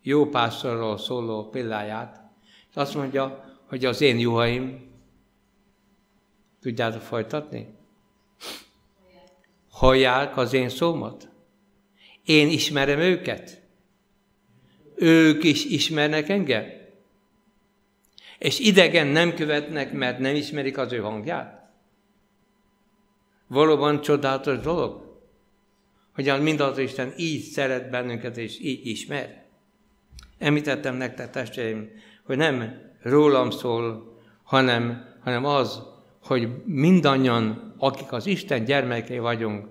jó 0.05 0.29
pásztorról 0.29 0.97
szóló 0.97 1.49
példáját, 1.49 2.21
és 2.69 2.75
azt 2.75 2.95
mondja, 2.95 3.55
hogy 3.65 3.85
az 3.85 4.01
én 4.01 4.19
juhaim, 4.19 4.91
tudjátok 6.61 7.01
folytatni? 7.01 7.75
Hallják 9.69 10.37
az 10.37 10.53
én 10.53 10.69
szómat? 10.69 11.29
Én 12.23 12.49
ismerem 12.49 12.99
őket? 12.99 13.61
Ők 14.95 15.43
is 15.43 15.65
ismernek 15.65 16.29
engem? 16.29 16.65
És 18.39 18.59
idegen 18.59 19.07
nem 19.07 19.33
követnek, 19.33 19.93
mert 19.93 20.19
nem 20.19 20.35
ismerik 20.35 20.77
az 20.77 20.91
ő 20.91 20.99
hangját? 20.99 21.69
Valóban 23.47 24.01
csodálatos 24.01 24.59
dolog, 24.59 25.19
hogy 26.13 26.41
mindaz 26.41 26.77
Isten 26.77 27.13
így 27.17 27.41
szeret 27.41 27.89
bennünket, 27.89 28.37
és 28.37 28.59
így 28.59 28.87
ismer. 28.87 29.44
Említettem 30.37 30.95
nektek, 30.95 31.29
testvéreim, 31.29 31.89
hogy 32.25 32.37
nem 32.37 32.81
rólam 33.01 33.49
szól, 33.49 34.13
hanem, 34.43 35.13
hanem 35.23 35.45
az, 35.45 35.83
hogy 36.23 36.63
mindannyian, 36.65 37.73
akik 37.77 38.11
az 38.11 38.25
Isten 38.25 38.63
gyermekei 38.63 39.19
vagyunk, 39.19 39.67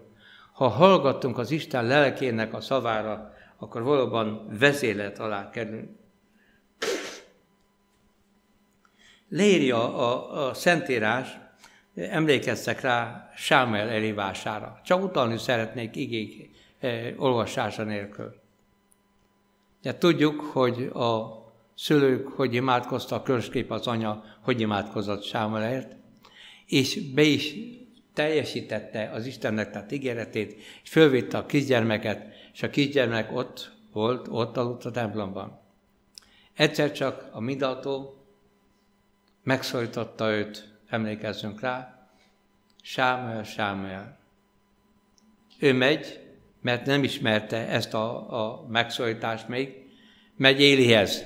ha 0.53 0.68
hallgatunk 0.68 1.38
az 1.38 1.50
Isten 1.50 1.87
lelkének 1.87 2.55
a 2.55 2.61
szavára, 2.61 3.33
akkor 3.59 3.83
valóban 3.83 4.46
vezélet 4.59 5.18
alá 5.18 5.50
kerülünk. 5.50 5.90
Léria 9.29 9.96
a, 9.96 10.46
a 10.48 10.55
Szentírás, 10.55 11.38
emlékeztek 11.94 12.81
rá 12.81 13.31
Sámuel 13.37 13.88
elévására. 13.88 14.81
Csak 14.85 15.03
utalni 15.03 15.38
szeretnék 15.38 15.96
igék 15.96 16.50
eh, 16.79 17.12
olvasása 17.16 17.83
nélkül. 17.83 18.42
De 19.85 19.99
tudjuk, 19.99 20.40
hogy 20.40 20.83
a 20.83 21.42
szülők 21.75 22.29
hogy 22.29 22.55
imádkoztak, 22.55 23.25
különösképp 23.25 23.70
az 23.70 23.87
anya, 23.87 24.25
hogy 24.40 24.61
imádkozott 24.61 25.23
Sámuelért, 25.23 25.97
és 26.66 27.12
be 27.12 27.23
is 27.23 27.55
teljesítette 28.14 29.11
az 29.11 29.27
Istennek 29.27 29.70
tehát 29.70 29.92
ígéretét, 29.92 30.53
és 30.83 30.90
fölvitte 30.90 31.38
a 31.38 31.47
kisgyermeket, 31.47 32.35
és 32.53 32.62
a 32.62 32.70
kisgyermek 32.70 33.37
ott 33.37 33.73
volt, 33.92 34.29
ott 34.31 34.57
aludt 34.57 34.85
a 34.85 34.90
templomban. 34.90 35.61
Egyszer 36.55 36.92
csak 36.92 37.29
a 37.33 37.40
midató 37.40 38.25
megszólította 39.42 40.31
őt, 40.31 40.79
emlékezzünk 40.88 41.61
rá, 41.61 42.09
Sámuel, 42.83 43.42
Sámuel. 43.42 44.18
Ő 45.59 45.73
megy, 45.73 46.23
mert 46.64 46.87
nem 46.87 47.03
ismerte 47.03 47.68
ezt 47.68 47.94
a, 47.94 48.33
a 48.42 48.66
megszólítást 48.68 49.48
még, 49.48 49.87
megy 50.37 50.61
Élihez, 50.61 51.24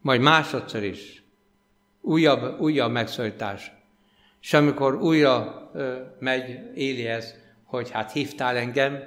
majd 0.00 0.20
másodszor 0.20 0.82
is, 0.82 1.22
újabb, 2.00 2.60
újabb 2.60 2.92
megszólítás. 2.92 3.72
És 4.40 4.52
amikor 4.52 4.94
újra 4.94 5.70
ö, 5.74 6.02
megy 6.18 6.70
Élihez, 6.74 7.34
hogy 7.64 7.90
hát 7.90 8.12
hívtál 8.12 8.56
engem, 8.56 9.02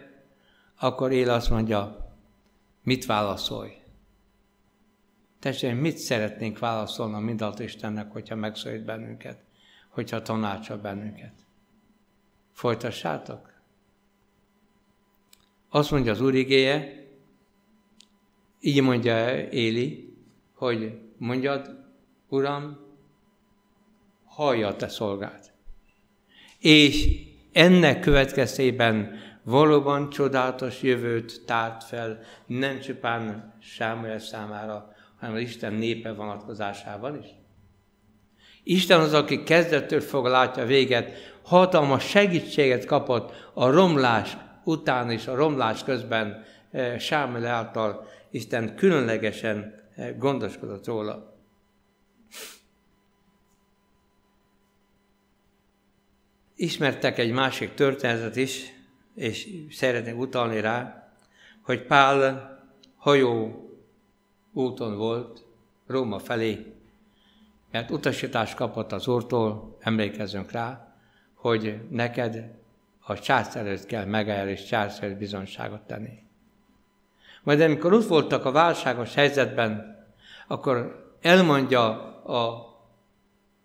akkor 0.79 1.11
Él 1.11 1.29
azt 1.29 1.49
mondja, 1.49 2.13
mit 2.83 3.05
válaszolj? 3.05 3.71
Testvérem, 5.39 5.77
mit 5.77 5.97
szeretnénk 5.97 6.59
válaszolni 6.59 7.15
a 7.15 7.19
mindalt 7.19 7.59
Istennek, 7.59 8.11
hogyha 8.11 8.35
megszólít 8.35 8.85
bennünket, 8.85 9.43
hogyha 9.89 10.21
tanácsol 10.21 10.77
bennünket? 10.77 11.33
Folytassátok? 12.53 13.50
Azt 15.73 15.91
mondja 15.91 16.11
az 16.11 16.21
Úr 16.21 16.35
igéje, 16.35 17.05
így 18.59 18.81
mondja 18.81 19.47
Éli, 19.49 20.13
hogy 20.53 20.99
mondjad, 21.17 21.79
Uram, 22.29 22.77
hallja 24.25 24.67
a 24.67 24.75
te 24.75 24.87
szolgát. 24.87 25.53
És 26.59 27.07
ennek 27.51 27.99
következtében 27.99 29.15
valóban 29.43 30.09
csodálatos 30.09 30.81
jövőt 30.81 31.41
tárt 31.45 31.83
fel, 31.83 32.19
nem 32.45 32.79
csupán 32.79 33.53
Sámuel 33.61 34.19
számára, 34.19 34.93
hanem 35.19 35.35
az 35.35 35.41
Isten 35.41 35.73
népe 35.73 36.13
vonatkozásában 36.13 37.19
is. 37.19 37.27
Isten 38.63 38.99
az, 38.99 39.13
aki 39.13 39.43
kezdettől 39.43 40.01
fog 40.01 40.25
látja 40.25 40.65
véget, 40.65 41.11
hatalmas 41.43 42.09
segítséget 42.09 42.85
kapott 42.85 43.49
a 43.53 43.69
romlás 43.69 44.37
után 44.63 45.11
és 45.11 45.27
a 45.27 45.35
romlás 45.35 45.83
közben 45.83 46.43
eh, 46.71 46.99
Sámuel 46.99 47.45
által 47.45 48.07
Isten 48.29 48.75
különlegesen 48.75 49.81
eh, 49.95 50.15
gondoskodott 50.17 50.85
róla. 50.85 51.35
Ismertek 56.55 57.17
egy 57.17 57.31
másik 57.31 57.73
történetet 57.73 58.35
is, 58.35 58.73
és 59.15 59.47
szeretnék 59.69 60.17
utalni 60.17 60.59
rá, 60.59 61.11
hogy 61.61 61.85
Pál 61.85 62.49
hajó 62.97 63.65
úton 64.53 64.97
volt 64.97 65.45
Róma 65.87 66.19
felé, 66.19 66.73
mert 67.71 67.91
utasítást 67.91 68.55
kapott 68.55 68.91
az 68.91 69.07
Úrtól, 69.07 69.77
emlékezzünk 69.79 70.51
rá, 70.51 70.95
hogy 71.33 71.81
neked 71.89 72.60
a 73.03 73.19
csász 73.19 73.55
előtt 73.55 73.85
kell 73.85 74.05
megáll 74.05 74.47
és 74.47 74.65
csász 74.65 75.01
előtt 75.01 75.17
bizonságot 75.17 75.81
tenni. 75.81 76.23
Majd 77.43 77.61
amikor 77.61 77.93
ott 77.93 78.07
voltak 78.07 78.45
a 78.45 78.51
válságos 78.51 79.13
helyzetben, 79.13 79.99
akkor 80.47 81.05
elmondja 81.21 81.89
a 82.23 82.69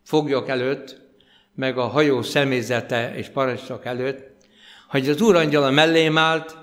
foglyok 0.04 0.48
előtt, 0.48 1.04
meg 1.54 1.78
a 1.78 1.86
hajó 1.86 2.22
személyzete 2.22 3.14
és 3.14 3.28
parancsok 3.28 3.84
előtt, 3.84 4.34
hogy 4.88 5.08
az 5.08 5.20
Úr 5.20 5.36
angyala 5.36 5.70
mellém 5.70 6.18
állt, 6.18 6.56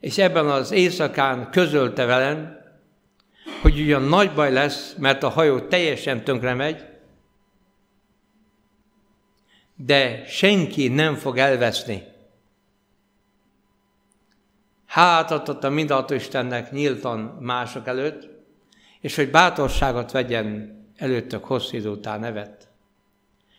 és 0.00 0.18
ebben 0.18 0.46
az 0.46 0.70
éjszakán 0.70 1.50
közölte 1.50 2.04
velem, 2.04 2.58
hogy 3.62 3.80
ugyan 3.80 4.02
nagy 4.02 4.32
baj 4.32 4.52
lesz, 4.52 4.94
mert 4.98 5.22
a 5.22 5.28
hajó 5.28 5.60
teljesen 5.60 6.24
tönkre 6.24 6.54
megy, 6.54 6.84
de 9.76 10.24
senki 10.26 10.88
nem 10.88 11.14
fog 11.14 11.38
elveszni. 11.38 12.02
Hátat 14.86 15.64
a 15.64 15.70
mindaltó 15.70 16.14
Istennek 16.14 16.70
nyíltan 16.70 17.20
mások 17.40 17.86
előtt, 17.86 18.28
és 19.00 19.16
hogy 19.16 19.30
bátorságot 19.30 20.10
vegyen 20.10 20.76
előttök 20.96 21.44
hosszú 21.44 21.76
idő 21.76 21.88
után 21.88 22.20
nevet. 22.20 22.68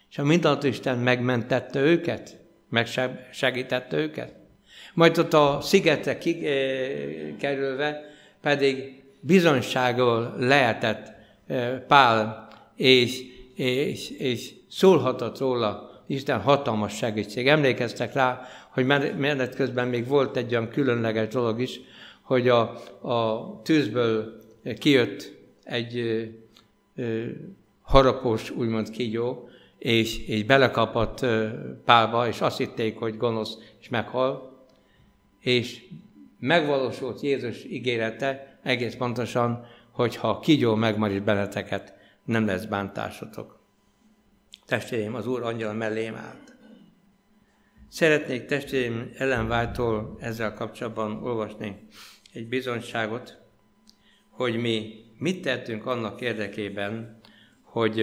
És 0.10 0.18
a 0.18 0.24
mindaltó 0.24 0.68
Isten 0.68 0.98
megmentette 0.98 1.80
őket, 1.80 2.38
megsegítette 2.70 3.98
őket. 3.98 4.36
Majd 4.94 5.18
ott 5.18 5.34
a 5.34 5.62
szigetre 5.62 6.18
kerülve 7.38 8.02
pedig 8.42 9.04
bizonságol 9.20 10.36
lehetett 10.38 11.12
eh, 11.48 11.80
Pál, 11.88 12.48
és, 12.76 13.22
és, 13.56 14.10
és 14.10 14.54
szólhatott 14.70 15.38
róla 15.38 15.87
Isten 16.08 16.42
hatalmas 16.42 16.96
segítség. 16.96 17.48
Emlékeztek 17.48 18.14
rá, 18.14 18.42
hogy 18.70 18.86
menet 19.18 19.56
közben 19.56 19.88
még 19.88 20.08
volt 20.08 20.38
egy 20.38 20.52
olyan 20.52 20.70
különleges 20.70 21.28
dolog 21.28 21.62
is, 21.62 21.80
hogy 22.22 22.50
a, 22.50 22.60
a 23.02 23.62
tűzből 23.64 24.42
kijött 24.80 25.34
egy 25.64 25.98
ö, 25.98 26.24
ö, 26.96 27.26
harapós, 27.82 28.50
úgymond 28.50 28.90
kígyó, 28.90 29.50
és, 29.78 30.28
és 30.28 30.44
belekapott 30.44 31.26
Pálba, 31.86 32.28
és 32.28 32.42
azt 32.42 32.58
hitték, 32.58 32.98
hogy 32.98 33.18
gonosz, 33.18 33.58
és 33.80 33.90
meghal. 33.90 34.58
És 35.40 35.84
megvalósult 36.40 37.22
Jézus 37.22 37.64
ígérete 37.64 38.60
egész 38.64 38.96
pontosan, 38.96 39.66
hogy 39.92 40.16
ha 40.16 40.40
kígyó 40.40 40.76
megmarít 40.76 41.24
benneteket, 41.24 41.94
nem 42.24 42.46
lesz 42.46 42.66
bántásotok. 42.66 43.57
Testvéreim, 44.68 45.16
az 45.16 45.28
Úr 45.28 45.44
angyal 45.44 45.74
mellém 45.74 46.16
állt. 46.16 46.56
Szeretnék 47.90 48.46
testvéreim 48.46 49.12
ellenváltól 49.18 50.18
ezzel 50.20 50.54
kapcsolatban 50.54 51.24
olvasni 51.24 51.88
egy 52.34 52.48
bizonyságot, 52.48 53.38
hogy 54.30 54.58
mi 54.58 54.94
mit 55.18 55.42
tettünk 55.42 55.86
annak 55.86 56.22
érdekében, 56.22 57.20
hogy 57.62 58.02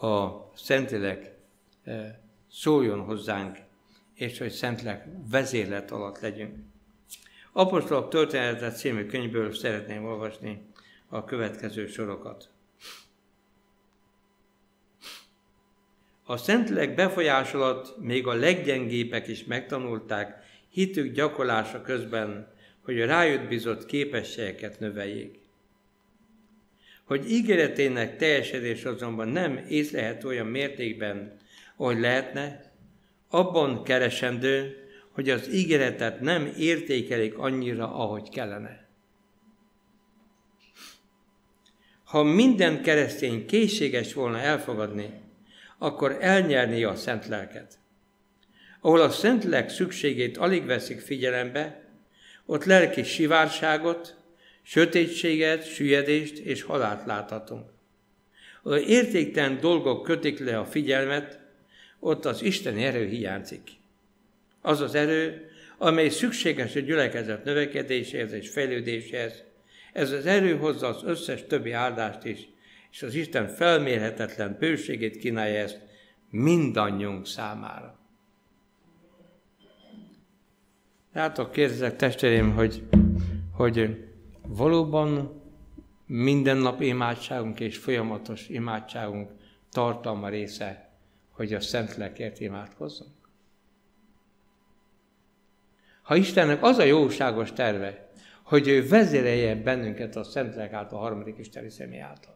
a 0.00 0.28
Szentlélek 0.54 1.34
szóljon 2.50 3.00
hozzánk, 3.00 3.58
és 4.14 4.38
hogy 4.38 4.50
Szentlélek 4.50 5.06
vezérlet 5.30 5.90
alatt 5.90 6.20
legyünk. 6.20 6.56
Apostolok 7.52 8.08
történetet 8.08 8.76
című 8.76 9.06
könyvből 9.06 9.54
szeretném 9.54 10.04
olvasni 10.04 10.66
a 11.08 11.24
következő 11.24 11.86
sorokat. 11.86 12.50
A 16.28 16.36
Szentlélek 16.36 16.94
befolyásolat 16.94 17.96
még 17.98 18.26
a 18.26 18.34
leggyengébbek 18.34 19.28
is 19.28 19.44
megtanulták 19.44 20.44
hitük 20.68 21.14
gyakorlása 21.14 21.82
közben, 21.82 22.52
hogy 22.80 23.00
a 23.00 23.06
rájött 23.06 23.48
bizott 23.48 23.86
képességeket 23.86 24.80
növeljék. 24.80 25.38
Hogy 27.04 27.30
ígéretének 27.30 28.16
teljesedés 28.16 28.84
azonban 28.84 29.28
nem 29.28 29.64
észlehető 29.68 30.28
olyan 30.28 30.46
mértékben, 30.46 31.36
ahogy 31.76 32.00
lehetne, 32.00 32.72
abban 33.28 33.82
keresendő, 33.84 34.76
hogy 35.10 35.30
az 35.30 35.52
ígéretet 35.52 36.20
nem 36.20 36.52
értékelik 36.58 37.38
annyira, 37.38 37.94
ahogy 37.94 38.28
kellene. 38.28 38.88
Ha 42.04 42.22
minden 42.22 42.82
keresztény 42.82 43.46
készséges 43.46 44.14
volna 44.14 44.38
elfogadni, 44.38 45.24
akkor 45.78 46.16
elnyerni 46.20 46.84
a 46.84 46.94
szent 46.94 47.26
lelket. 47.26 47.78
Ahol 48.80 49.00
a 49.00 49.10
szent 49.10 49.44
lelk 49.44 49.68
szükségét 49.68 50.36
alig 50.36 50.64
veszik 50.64 51.00
figyelembe, 51.00 51.80
ott 52.46 52.64
lelki 52.64 53.02
sivárságot, 53.02 54.16
sötétséget, 54.62 55.72
süllyedést 55.74 56.38
és 56.38 56.62
halált 56.62 57.06
láthatunk. 57.06 57.70
Ahol 58.62 58.78
értéktelen 58.78 59.60
dolgok 59.60 60.02
kötik 60.02 60.38
le 60.38 60.58
a 60.58 60.64
figyelmet, 60.64 61.38
ott 62.00 62.24
az 62.24 62.42
Isten 62.42 62.76
erő 62.76 63.06
hiányzik. 63.06 63.70
Az 64.62 64.80
az 64.80 64.94
erő, 64.94 65.50
amely 65.78 66.08
szükséges 66.08 66.76
a 66.76 66.80
gyülekezet 66.80 67.44
növekedéséhez 67.44 68.32
és 68.32 68.48
fejlődéséhez. 68.48 69.42
Ez 69.92 70.10
az 70.10 70.26
erő 70.26 70.56
hozza 70.56 70.86
az 70.86 71.02
összes 71.04 71.46
többi 71.46 71.72
áldást 71.72 72.24
is, 72.24 72.48
és 72.96 73.02
az 73.02 73.14
Isten 73.14 73.48
felmérhetetlen 73.48 74.56
bőségét 74.58 75.16
kínálja 75.16 75.58
ezt 75.58 75.80
mindannyiunk 76.30 77.26
számára. 77.26 77.98
Látok, 81.12 81.52
kérdezek 81.52 81.96
testvérem, 81.96 82.52
hogy, 82.54 82.88
hogy 83.52 84.04
valóban 84.46 85.42
minden 86.06 86.56
nap 86.56 86.80
imádságunk 86.80 87.60
és 87.60 87.76
folyamatos 87.76 88.48
imádságunk 88.48 89.30
tartalma 89.70 90.28
része, 90.28 90.90
hogy 91.30 91.54
a 91.54 91.60
Szentlekért 91.60 92.40
imádkozzunk? 92.40 93.14
Ha 96.02 96.16
Istennek 96.16 96.62
az 96.62 96.78
a 96.78 96.84
jóságos 96.84 97.52
terve, 97.52 98.10
hogy 98.42 98.68
ő 98.68 98.88
vezérelje 98.88 99.54
bennünket 99.54 100.16
a 100.16 100.24
Szentlek 100.24 100.72
által, 100.72 100.98
a 100.98 101.02
harmadik 101.02 101.38
isteni 101.38 101.70
személy 101.70 102.00
által, 102.00 102.35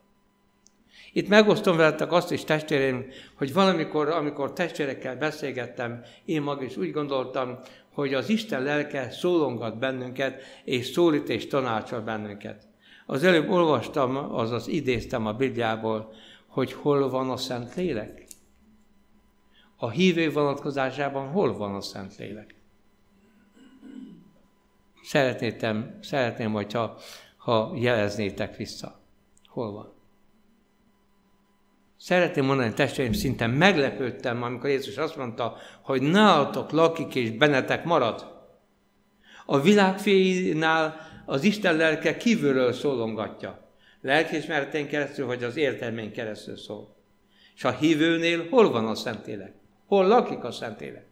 itt 1.13 1.29
megosztom 1.29 1.77
veletek 1.77 2.13
azt 2.13 2.33
is, 2.33 2.45
testvéreim, 2.45 3.07
hogy 3.35 3.53
valamikor, 3.53 4.09
amikor 4.09 4.53
testvérekkel 4.53 5.17
beszélgettem, 5.17 6.03
én 6.25 6.43
mag 6.43 6.63
is 6.63 6.77
úgy 6.77 6.93
gondoltam, 6.93 7.59
hogy 7.95 8.15
az 8.15 8.29
Isten 8.29 8.63
lelke 8.63 9.11
szólongat 9.11 9.79
bennünket, 9.79 10.43
és 10.65 10.87
szólít 10.87 11.29
és 11.29 11.47
tanácsol 11.47 12.01
bennünket. 12.01 12.69
Az 13.07 13.25
előbb 13.25 13.51
olvastam, 13.51 14.17
azaz 14.17 14.69
idéztem 14.69 15.27
a 15.27 15.33
Bibliából, 15.33 16.13
hogy 16.47 16.73
hol 16.73 17.09
van 17.09 17.31
a 17.31 17.37
Szent 17.37 17.75
Lélek. 17.75 18.27
A 19.77 19.91
hívő 19.91 20.33
vonatkozásában 20.33 21.29
hol 21.29 21.57
van 21.57 21.75
a 21.75 21.81
Szent 21.81 22.17
Lélek? 22.17 22.55
Szeretném, 25.03 25.99
szeretném 26.03 26.53
hogyha 26.53 26.99
ha 27.37 27.73
jeleznétek 27.75 28.57
vissza. 28.57 29.01
Hol 29.49 29.73
van? 29.73 30.00
Szeretném 32.03 32.45
mondani, 32.45 32.73
testvéreim, 32.73 33.13
szinte 33.13 33.47
meglepődtem, 33.47 34.43
amikor 34.43 34.71
Jézus 34.71 34.97
azt 34.97 35.17
mondta, 35.17 35.57
hogy 35.83 36.03
nálatok 36.03 36.71
lakik 36.71 37.15
és 37.15 37.31
bennetek 37.31 37.85
marad. 37.85 38.45
A 39.47 39.61
világféinál 39.61 41.01
az 41.27 41.45
Isten 41.45 41.77
lelke 41.77 42.17
kívülről 42.17 42.73
szólongatja. 42.73 43.69
Lelkiismeretén 44.01 44.89
keresztül, 44.89 45.27
vagy 45.27 45.45
az 45.45 45.57
értelmén 45.57 46.13
keresztül 46.13 46.57
szól. 46.57 46.97
És 47.55 47.65
a 47.65 47.71
hívőnél 47.71 48.49
hol 48.49 48.71
van 48.71 48.87
a 48.87 48.95
Szentlélek? 48.95 49.55
Hol 49.87 50.07
lakik 50.07 50.45
a 50.45 50.51
Szentlélek? 50.51 51.07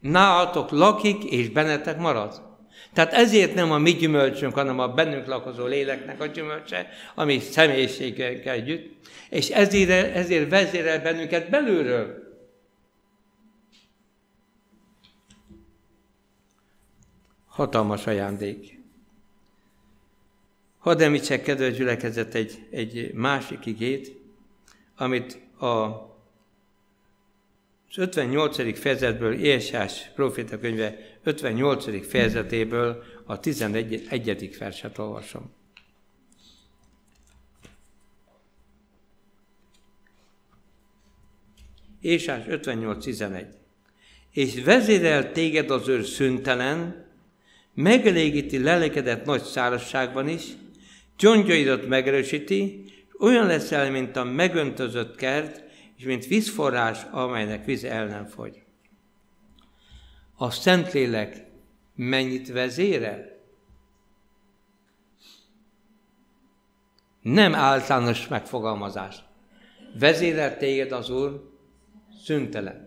Nálatok 0.00 0.70
lakik, 0.70 1.24
és 1.24 1.50
bennetek 1.50 1.98
marad. 1.98 2.45
Tehát 2.92 3.12
ezért 3.12 3.54
nem 3.54 3.72
a 3.72 3.78
mi 3.78 3.92
gyümölcsünk, 3.92 4.54
hanem 4.54 4.78
a 4.78 4.88
bennünk 4.88 5.26
lakozó 5.26 5.66
léleknek 5.66 6.20
a 6.20 6.26
gyümölcse, 6.26 6.88
ami 7.14 7.38
személyiségekkel 7.38 8.54
együtt, 8.54 8.94
és 9.30 9.48
ezért, 9.48 10.16
ezért 10.16 10.50
vezérel 10.50 11.02
bennünket 11.02 11.50
belülről. 11.50 12.24
Hatalmas 17.46 18.06
ajándék. 18.06 18.78
Hadd 20.78 21.02
említsek, 21.02 21.42
kedves 21.42 21.76
gyülekezet, 21.76 22.34
egy, 22.34 22.66
egy 22.70 23.10
másik 23.14 23.66
igét, 23.66 24.12
amit 24.96 25.38
a 25.60 26.04
az 27.96 28.02
58. 28.02 28.78
fejezetből, 28.78 29.32
Érsás 29.32 30.10
proféta 30.14 30.58
könyve 30.58 31.15
58. 31.26 32.06
fejezetéből 32.06 33.02
a 33.24 33.40
11. 33.40 34.56
verset 34.58 34.98
olvasom. 34.98 35.50
Ésás 42.00 42.44
58.11. 42.48 43.46
És 44.32 44.62
vezérel 44.64 45.32
téged 45.32 45.70
az 45.70 45.88
őr 45.88 46.04
szüntelen, 46.04 47.06
megelégíti 47.74 48.62
lelekedett 48.62 49.24
nagy 49.24 49.42
szárazságban 49.42 50.28
is, 50.28 50.44
gyongyaidat 51.18 51.88
megerősíti, 51.88 52.84
olyan 53.18 53.46
leszel, 53.46 53.90
mint 53.90 54.16
a 54.16 54.24
megöntözött 54.24 55.16
kert, 55.16 55.64
és 55.96 56.04
mint 56.04 56.26
vízforrás, 56.26 57.02
amelynek 57.10 57.64
víz 57.64 57.84
el 57.84 58.06
nem 58.06 58.26
fogy. 58.26 58.65
A 60.36 60.50
Szentlélek 60.50 61.46
mennyit 61.94 62.52
vezérel? 62.52 63.34
Nem 67.22 67.54
általános 67.54 68.28
megfogalmazás. 68.28 69.24
Vezérel 69.98 70.56
téged 70.56 70.92
az 70.92 71.10
Úr 71.10 71.50
szüntelen. 72.24 72.86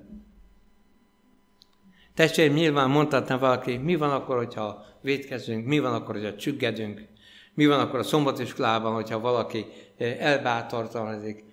Testvérim, 2.14 2.54
nyilván 2.54 2.89
mondhatná 2.89 3.38
valaki, 3.38 3.78
mi 3.78 3.95
van 3.95 4.12
akkor, 4.12 4.38
hogyha 4.38 4.86
védkezünk, 5.02 5.66
mi 5.66 5.80
van 5.80 5.93
akkor, 5.93 6.16
hogyha 6.16 6.36
csüggedünk, 6.36 7.08
mi 7.54 7.66
van 7.66 7.80
akkor 7.80 8.00
a 8.00 8.04
szombatiskolában, 8.04 8.93
hogyha 8.93 9.20
valaki 9.20 9.66
eh, 9.97 10.18
elbátortalanodik, 10.20 11.43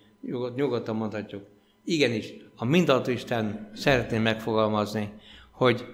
nyugodtan 0.55 0.97
mondhatjuk. 0.97 1.47
Igenis, 1.85 2.35
a 2.57 2.65
mindenható 2.65 3.11
Isten 3.11 3.71
szeretném 3.75 4.23
megfogalmazni, 4.23 5.13
hogy 5.57 5.85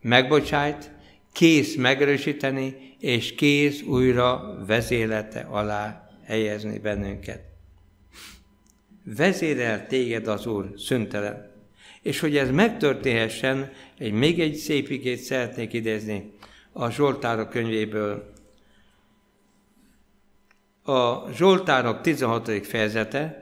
megbocsájt, 0.00 0.90
kész 1.32 1.76
megerősíteni, 1.76 2.94
és 2.98 3.34
kész 3.34 3.82
újra 3.82 4.56
vezélete 4.66 5.40
alá 5.40 6.08
helyezni 6.24 6.78
bennünket. 6.78 7.42
Vezérel 9.04 9.86
téged 9.86 10.26
az 10.26 10.46
Úr 10.46 10.72
szüntelen. 10.76 11.50
És 12.02 12.20
hogy 12.20 12.36
ez 12.36 12.50
megtörténhessen, 12.50 13.72
egy, 13.98 14.12
még 14.12 14.40
egy 14.40 14.54
szép 14.54 14.90
igét 14.90 15.18
szeretnék 15.18 15.72
idézni 15.72 16.32
a 16.72 16.90
Zsoltárok 16.90 17.48
könyvéből. 17.48 18.32
A 20.82 21.30
Zsoltárok 21.32 22.00
16. 22.00 22.66
fejezete, 22.66 23.39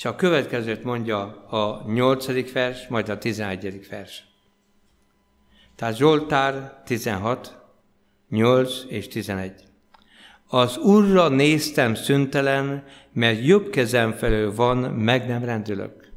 És 0.00 0.06
a 0.06 0.16
következőt 0.16 0.84
mondja 0.84 1.20
a 1.46 1.82
nyolcadik 1.92 2.52
vers, 2.52 2.88
majd 2.88 3.08
a 3.08 3.18
tizenegyedik 3.18 3.88
vers. 3.88 4.24
Tehát 5.76 5.96
Zsoltár 5.96 6.82
16, 6.84 7.58
8 8.28 8.72
és 8.88 9.08
11. 9.08 9.52
Az 10.46 10.76
Úrra 10.78 11.28
néztem 11.28 11.94
szüntelen, 11.94 12.84
mert 13.12 13.44
jobb 13.44 13.70
kezem 13.70 14.12
felől 14.12 14.54
van, 14.54 14.76
meg 14.78 15.26
nem 15.26 15.44
rendülök. 15.44 16.12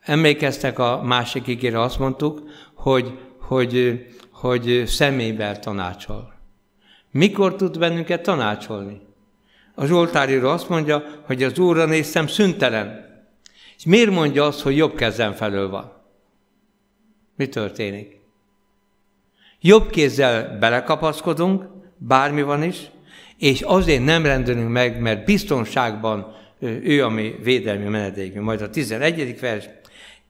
Emlékeztek 0.00 0.78
a 0.78 1.02
másik 1.02 1.46
ígére, 1.46 1.80
azt 1.80 1.98
mondtuk, 1.98 2.42
hogy, 2.74 3.18
hogy, 3.40 4.06
hogy 4.30 4.82
személyben 4.86 5.60
tanácsol. 5.60 6.34
Mikor 7.10 7.56
tud 7.56 7.78
bennünket 7.78 8.22
tanácsolni? 8.22 9.08
A 9.80 9.86
Zsoltáríró 9.86 10.48
azt 10.48 10.68
mondja, 10.68 11.04
hogy 11.26 11.42
az 11.42 11.58
Úrra 11.58 11.84
néztem 11.84 12.26
szüntelen. 12.26 13.06
És 13.76 13.84
miért 13.84 14.10
mondja 14.10 14.44
azt, 14.44 14.60
hogy 14.60 14.76
jobb 14.76 14.94
kezem 14.94 15.32
felől 15.32 15.68
van? 15.68 15.92
Mi 17.36 17.48
történik? 17.48 18.20
Jobb 19.60 19.90
kézzel 19.90 20.58
belekapaszkodunk, 20.58 21.64
bármi 21.96 22.42
van 22.42 22.62
is, 22.62 22.90
és 23.38 23.60
azért 23.60 24.04
nem 24.04 24.24
rendelünk 24.24 24.68
meg, 24.68 25.00
mert 25.00 25.24
biztonságban 25.24 26.34
ő 26.60 27.04
a 27.04 27.08
mi 27.08 27.34
védelmi 27.42 27.88
menedékünk. 27.88 28.44
Majd 28.44 28.60
a 28.60 28.70
11. 28.70 29.40
vers. 29.40 29.68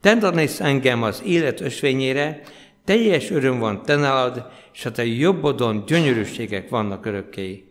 Te 0.01 0.18
engem 0.59 1.03
az 1.03 1.22
élet 1.26 1.61
ösvényére, 1.61 2.40
teljes 2.84 3.30
öröm 3.30 3.59
van 3.59 3.82
te 3.82 3.96
nálad, 3.96 4.51
és 4.72 4.84
a 4.84 4.90
te 4.90 5.07
jobbodon 5.07 5.84
gyönyörűségek 5.86 6.68
vannak 6.68 7.07
örökkéi. 7.07 7.70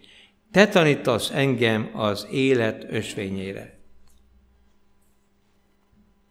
Te 0.51 0.67
tanítasz 0.67 1.31
engem 1.31 1.89
az 1.93 2.27
élet 2.31 2.85
ösvényére. 2.89 3.77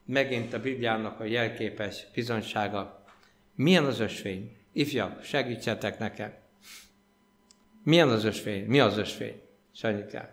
Megint 0.05 0.53
a 0.53 0.61
Bibliának 0.61 1.21
a 1.21 1.25
jelképes 1.25 2.07
bizonysága. 2.15 3.05
Milyen 3.55 3.85
az 3.85 4.01
ösvény? 4.01 4.57
Ifjak, 4.73 5.23
segítsetek 5.23 5.99
nekem. 5.99 6.33
Milyen 7.85 8.09
az 8.09 8.25
ösvény? 8.25 8.65
Mi 8.65 8.81
az 8.81 8.97
ösvény? 8.97 9.41
Sanyikám. 9.73 10.29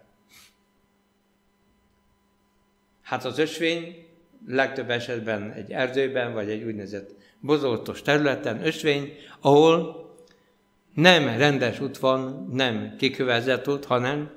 Hát 3.02 3.26
az 3.26 3.38
ösvény 3.38 4.08
legtöbb 4.48 4.90
esetben 4.90 5.52
egy 5.52 5.72
erdőben, 5.72 6.34
vagy 6.34 6.50
egy 6.50 6.64
úgynevezett 6.64 7.16
bozoltos 7.40 8.02
területen 8.02 8.66
ösvény, 8.66 9.14
ahol 9.40 10.05
nem 10.96 11.38
rendes 11.38 11.80
út 11.80 11.98
van, 11.98 12.50
nem 12.52 12.96
kikövezett 12.98 13.68
út, 13.68 13.86
hanem 13.86 14.32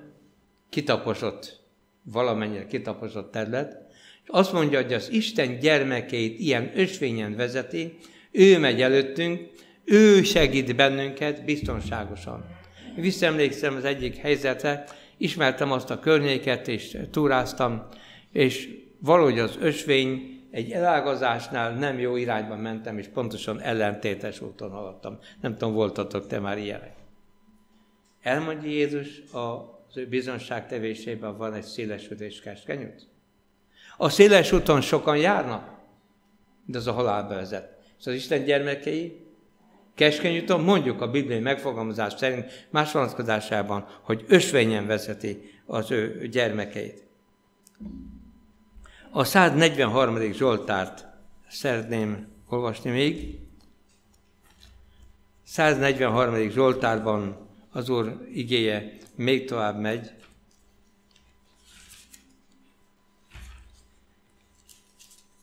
kitaposott, 0.71 1.61
valamennyire 2.03 2.67
kitaposott 2.67 3.33
terület. 3.33 3.77
És 4.23 4.29
azt 4.29 4.53
mondja, 4.53 4.83
hogy 4.83 4.93
az 4.93 5.11
Isten 5.13 5.59
gyermekeit 5.59 6.39
ilyen 6.39 6.71
ösvényen 6.75 7.37
vezeti, 7.37 7.97
ő 8.31 8.59
megy 8.59 8.81
előttünk, 8.81 9.49
ő 9.85 10.23
segít 10.23 10.77
bennünket 10.77 11.45
biztonságosan. 11.45 12.45
Visszaemlékszem 12.97 13.77
az 13.77 13.85
egyik 13.85 14.17
helyzetre, 14.17 14.85
ismertem 15.17 15.73
azt 15.73 15.91
a 15.91 15.99
környéket, 15.99 16.69
és 16.69 16.97
túráztam, 17.11 17.89
és 18.33 18.69
valahogy 18.99 19.39
az 19.39 19.57
ösvény 19.61 20.38
egy 20.51 20.71
elágazásnál 20.71 21.75
nem 21.75 21.99
jó 21.99 22.17
irányba 22.17 22.57
mentem, 22.57 22.99
és 22.99 23.07
pontosan 23.07 23.61
ellentétes 23.61 24.41
úton 24.41 24.71
haladtam. 24.71 25.19
Nem 25.41 25.57
tudom, 25.57 25.75
voltatok 25.75 26.27
te 26.27 26.39
már 26.39 26.59
ilyenek. 26.59 26.95
Elmondja 28.23 28.71
Jézus 28.71 29.23
az 29.33 29.97
ő 29.97 30.07
bizonságtevésében 30.07 31.37
van 31.37 31.55
egy 31.55 31.63
széles 31.63 32.11
út 32.11 32.21
és 32.21 32.41
keskenyút. 32.41 33.07
A 33.97 34.09
széles 34.09 34.53
úton 34.53 34.81
sokan 34.81 35.17
járnak, 35.17 35.71
de 36.65 36.79
az 36.79 36.87
a 36.87 36.93
halálba 36.93 37.35
vezet. 37.35 37.79
És 37.99 38.07
az 38.07 38.15
Isten 38.15 38.45
gyermekei 38.45 39.27
keskeny 39.95 40.39
úton 40.39 40.61
mondjuk 40.61 41.01
a 41.01 41.11
bibliai 41.11 41.41
megfogalmazás 41.41 42.13
szerint 42.13 42.69
más 42.71 42.93
vonatkozásában, 42.93 43.87
hogy 44.03 44.25
ösvényen 44.29 44.87
vezeti 44.87 45.51
az 45.67 45.91
ő 45.91 46.29
gyermekeit. 46.29 47.07
A 49.11 49.25
143. 49.25 50.33
Zsoltárt 50.33 51.07
szeretném 51.49 52.27
olvasni 52.49 52.91
még. 52.91 53.39
143. 55.45 56.49
Zsoltárban 56.49 57.49
az 57.71 57.89
Úr 57.89 58.27
igéje 58.33 58.97
még 59.15 59.47
tovább 59.47 59.81
megy. 59.81 60.11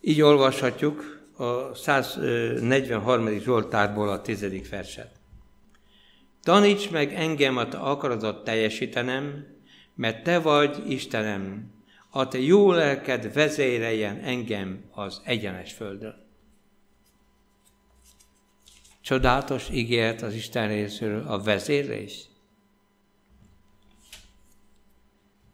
Így 0.00 0.20
olvashatjuk 0.20 1.28
a 1.36 1.74
143. 1.74 3.28
Zsoltárból 3.28 4.08
a 4.08 4.20
10. 4.20 4.68
verset. 4.70 5.10
Taníts 6.42 6.90
meg 6.90 7.14
engem 7.14 7.56
a 7.56 7.68
te 7.68 7.78
akaratot 7.78 8.44
teljesítenem, 8.44 9.46
mert 9.94 10.22
te 10.22 10.38
vagy 10.38 10.90
Istenem, 10.90 11.74
a 12.16 12.28
te 12.28 12.38
jó 12.38 12.72
lelked 12.72 13.32
vezéreljen 13.32 14.18
engem 14.18 14.84
az 14.90 15.20
egyenes 15.24 15.72
földön. 15.72 16.24
Csodálatos 19.00 19.68
ígért 19.72 20.22
az 20.22 20.34
Isten 20.34 20.68
részéről 20.68 21.26
a 21.26 21.42
vezérlés. 21.42 22.24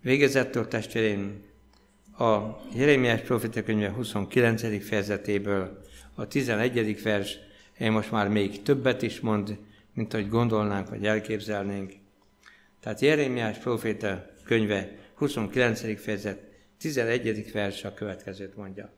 Végezettől 0.01 0.69
testvérén 0.69 1.45
a 2.19 2.41
Jeremiás 2.75 3.21
profita 3.21 3.63
könyve 3.63 3.91
29. 3.91 4.85
fejezetéből 4.87 5.83
a 6.15 6.27
11. 6.27 7.03
vers, 7.03 7.39
én 7.79 7.93
most 7.93 8.11
már 8.11 8.29
még 8.29 8.63
többet 8.63 9.03
is 9.03 9.21
mond, 9.21 9.59
mint 9.95 10.15
ahogy 10.15 10.29
gondolnánk, 10.29 10.89
vagy 10.89 11.07
elképzelnénk. 11.07 11.93
Tehát 12.81 13.01
Jeremiás 13.01 13.59
proféta 13.59 14.27
könyve 14.45 14.97
29. 15.15 16.01
fejezet 16.03 16.51
11. 16.83 17.53
vers 17.53 17.85
a 17.85 17.95
következőt 17.95 18.57
mondja. 18.57 18.91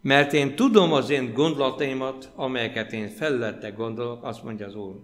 Mert 0.00 0.32
én 0.32 0.56
tudom 0.56 0.92
az 0.92 1.10
én 1.10 1.32
gondolataimat, 1.32 2.32
amelyeket 2.34 2.92
én 2.92 3.08
fellettek 3.08 3.76
gondolok, 3.76 4.24
azt 4.24 4.42
mondja 4.42 4.66
az 4.66 4.74
Úr. 4.74 5.00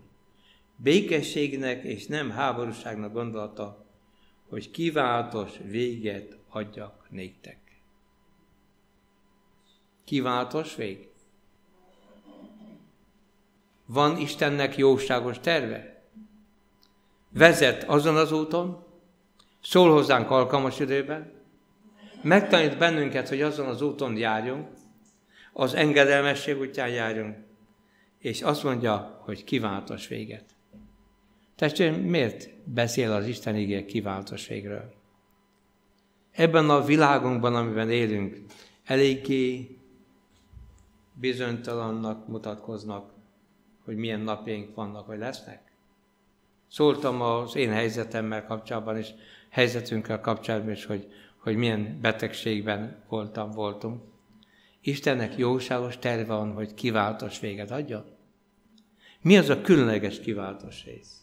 Békességnek 0.76 1.84
és 1.84 2.06
nem 2.06 2.30
háborúságnak 2.30 3.12
gondolata, 3.12 3.86
hogy 4.48 4.70
kiváltos 4.70 5.50
véget 5.64 6.36
adjak 6.48 7.06
néktek. 7.10 7.58
Kiváltos 10.04 10.76
vég? 10.76 11.08
Van 13.86 14.16
Istennek 14.16 14.76
jóságos 14.76 15.40
terve? 15.40 16.02
Vezet 17.28 17.82
azon 17.84 18.16
az 18.16 18.32
úton, 18.32 18.91
szól 19.62 19.92
hozzánk 19.92 20.30
alkalmas 20.30 20.80
időben, 20.80 21.32
megtanít 22.22 22.78
bennünket, 22.78 23.28
hogy 23.28 23.42
azon 23.42 23.66
az 23.66 23.82
úton 23.82 24.16
járjunk, 24.16 24.68
az 25.52 25.74
engedelmesség 25.74 26.58
útján 26.58 26.88
járjunk, 26.88 27.36
és 28.18 28.42
azt 28.42 28.64
mondja, 28.64 29.20
hogy 29.24 29.44
kiváltos 29.44 30.08
véget. 30.08 30.44
Testvérem, 31.56 31.94
miért 31.94 32.50
beszél 32.64 33.12
az 33.12 33.26
Isten 33.26 33.56
igé 33.56 33.84
kiváltos 33.84 34.46
végről? 34.46 34.94
Ebben 36.30 36.70
a 36.70 36.84
világunkban, 36.84 37.54
amiben 37.54 37.90
élünk, 37.90 38.40
eléggé 38.84 39.76
bizonytalannak 41.14 42.28
mutatkoznak, 42.28 43.12
hogy 43.84 43.96
milyen 43.96 44.20
napjaink 44.20 44.74
vannak, 44.74 45.06
vagy 45.06 45.18
lesznek. 45.18 45.72
Szóltam 46.68 47.20
az 47.20 47.56
én 47.56 47.70
helyzetemmel 47.70 48.46
kapcsolatban 48.46 48.98
is, 48.98 49.14
helyzetünkkel 49.52 50.20
kapcsolatban 50.20 50.72
is, 50.72 50.84
hogy, 50.84 51.12
hogy 51.36 51.56
milyen 51.56 51.98
betegségben 52.00 53.02
voltam, 53.08 53.50
voltunk. 53.50 54.02
Istennek 54.80 55.36
jóságos 55.36 55.98
terve 55.98 56.34
van, 56.34 56.52
hogy 56.52 56.74
kiváltos 56.74 57.40
véget 57.40 57.70
adjon. 57.70 58.04
Mi 59.20 59.38
az 59.38 59.48
a 59.48 59.60
különleges 59.60 60.20
kiváltos 60.20 60.84
rész? 60.84 61.20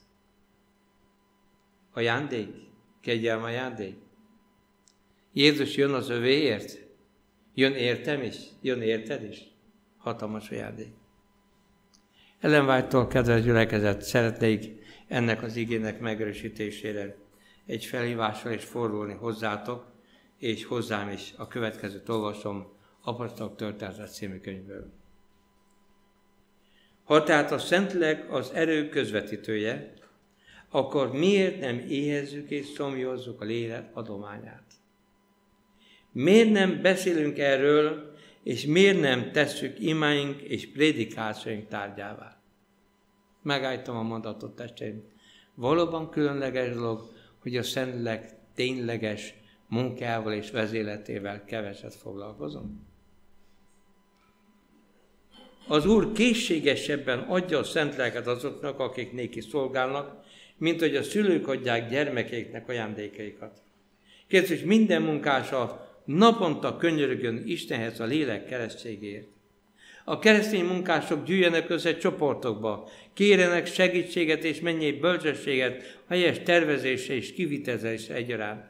Ajándék? 1.93 2.47
Kegyelm 3.01 3.43
ajándék? 3.43 3.95
Jézus 5.33 5.75
jön 5.75 5.93
az 5.93 6.09
övéért? 6.09 6.87
Jön 7.53 7.73
értem 7.73 8.21
is? 8.21 8.37
Jön 8.61 8.81
érted 8.81 9.23
is? 9.23 9.41
Hatalmas 9.97 10.49
ajándék. 10.49 10.93
Ellen 12.39 12.69
White-tól, 12.69 13.07
kedves 13.07 13.41
gyülekezet, 13.41 14.01
szeretnék 14.01 14.81
ennek 15.07 15.43
az 15.43 15.55
igének 15.55 15.99
megerősítésére 15.99 17.27
egy 17.69 17.85
felhívással 17.85 18.51
is 18.51 18.63
fordulni 18.63 19.13
hozzátok, 19.13 19.85
és 20.37 20.65
hozzám 20.65 21.09
is 21.09 21.33
a 21.37 21.47
következőt 21.47 22.09
olvasom 22.09 22.67
Apostolok 23.01 23.55
történetet 23.55 24.13
című 24.13 24.39
könyvből. 24.39 24.93
Ha 27.03 27.23
tehát 27.23 27.51
a 27.51 27.57
Szentleg 27.57 28.29
az 28.29 28.51
erő 28.53 28.89
közvetítője, 28.89 29.93
akkor 30.69 31.11
miért 31.11 31.59
nem 31.59 31.79
éhezzük 31.87 32.49
és 32.49 32.65
szomjozzuk 32.65 33.41
a 33.41 33.45
lélek 33.45 33.89
adományát? 33.93 34.73
Miért 36.11 36.51
nem 36.51 36.81
beszélünk 36.81 37.37
erről, 37.37 38.13
és 38.43 38.65
miért 38.65 38.99
nem 38.99 39.31
tesszük 39.31 39.79
imáink 39.79 40.41
és 40.41 40.71
prédikációink 40.71 41.67
tárgyává? 41.67 42.41
Megállítom 43.43 43.95
a 43.95 44.01
mondatot, 44.01 44.55
testeim. 44.55 45.03
Valóban 45.55 46.09
különleges 46.09 46.73
dolog, 46.73 47.17
hogy 47.41 47.57
a 47.57 47.63
Szentlélek 47.63 48.35
tényleges 48.55 49.33
munkával 49.67 50.33
és 50.33 50.51
vezéletével 50.51 51.45
keveset 51.45 51.95
foglalkozom? 51.95 52.87
Az 55.67 55.85
Úr 55.85 56.11
készségesebben 56.11 57.19
adja 57.19 57.57
a 57.57 57.63
szent 57.63 57.95
lelket 57.95 58.27
azoknak, 58.27 58.79
akik 58.79 59.11
néki 59.11 59.41
szolgálnak, 59.41 60.23
mint 60.57 60.79
hogy 60.79 60.95
a 60.95 61.03
szülők 61.03 61.47
adják 61.47 61.89
gyermekeiknek 61.89 62.69
ajándékaikat. 62.69 63.61
Kérdés, 64.27 64.59
hogy 64.59 64.67
minden 64.67 65.01
munkása 65.01 65.87
naponta 66.05 66.77
könyörögön 66.77 67.43
Istenhez 67.45 67.99
a 67.99 68.05
lélek 68.05 68.45
keresztségért. 68.45 69.27
A 70.09 70.19
keresztény 70.19 70.65
munkások 70.65 71.23
gyűjjenek 71.23 71.69
össze 71.69 71.97
csoportokba, 71.97 72.89
kérenek 73.13 73.65
segítséget 73.65 74.43
és 74.43 74.59
mennyi 74.59 74.91
bölcsességet, 74.91 75.99
helyes 76.07 76.39
tervezése 76.43 77.13
és 77.13 77.33
kivitelezése 77.33 78.13
egyaránt. 78.13 78.65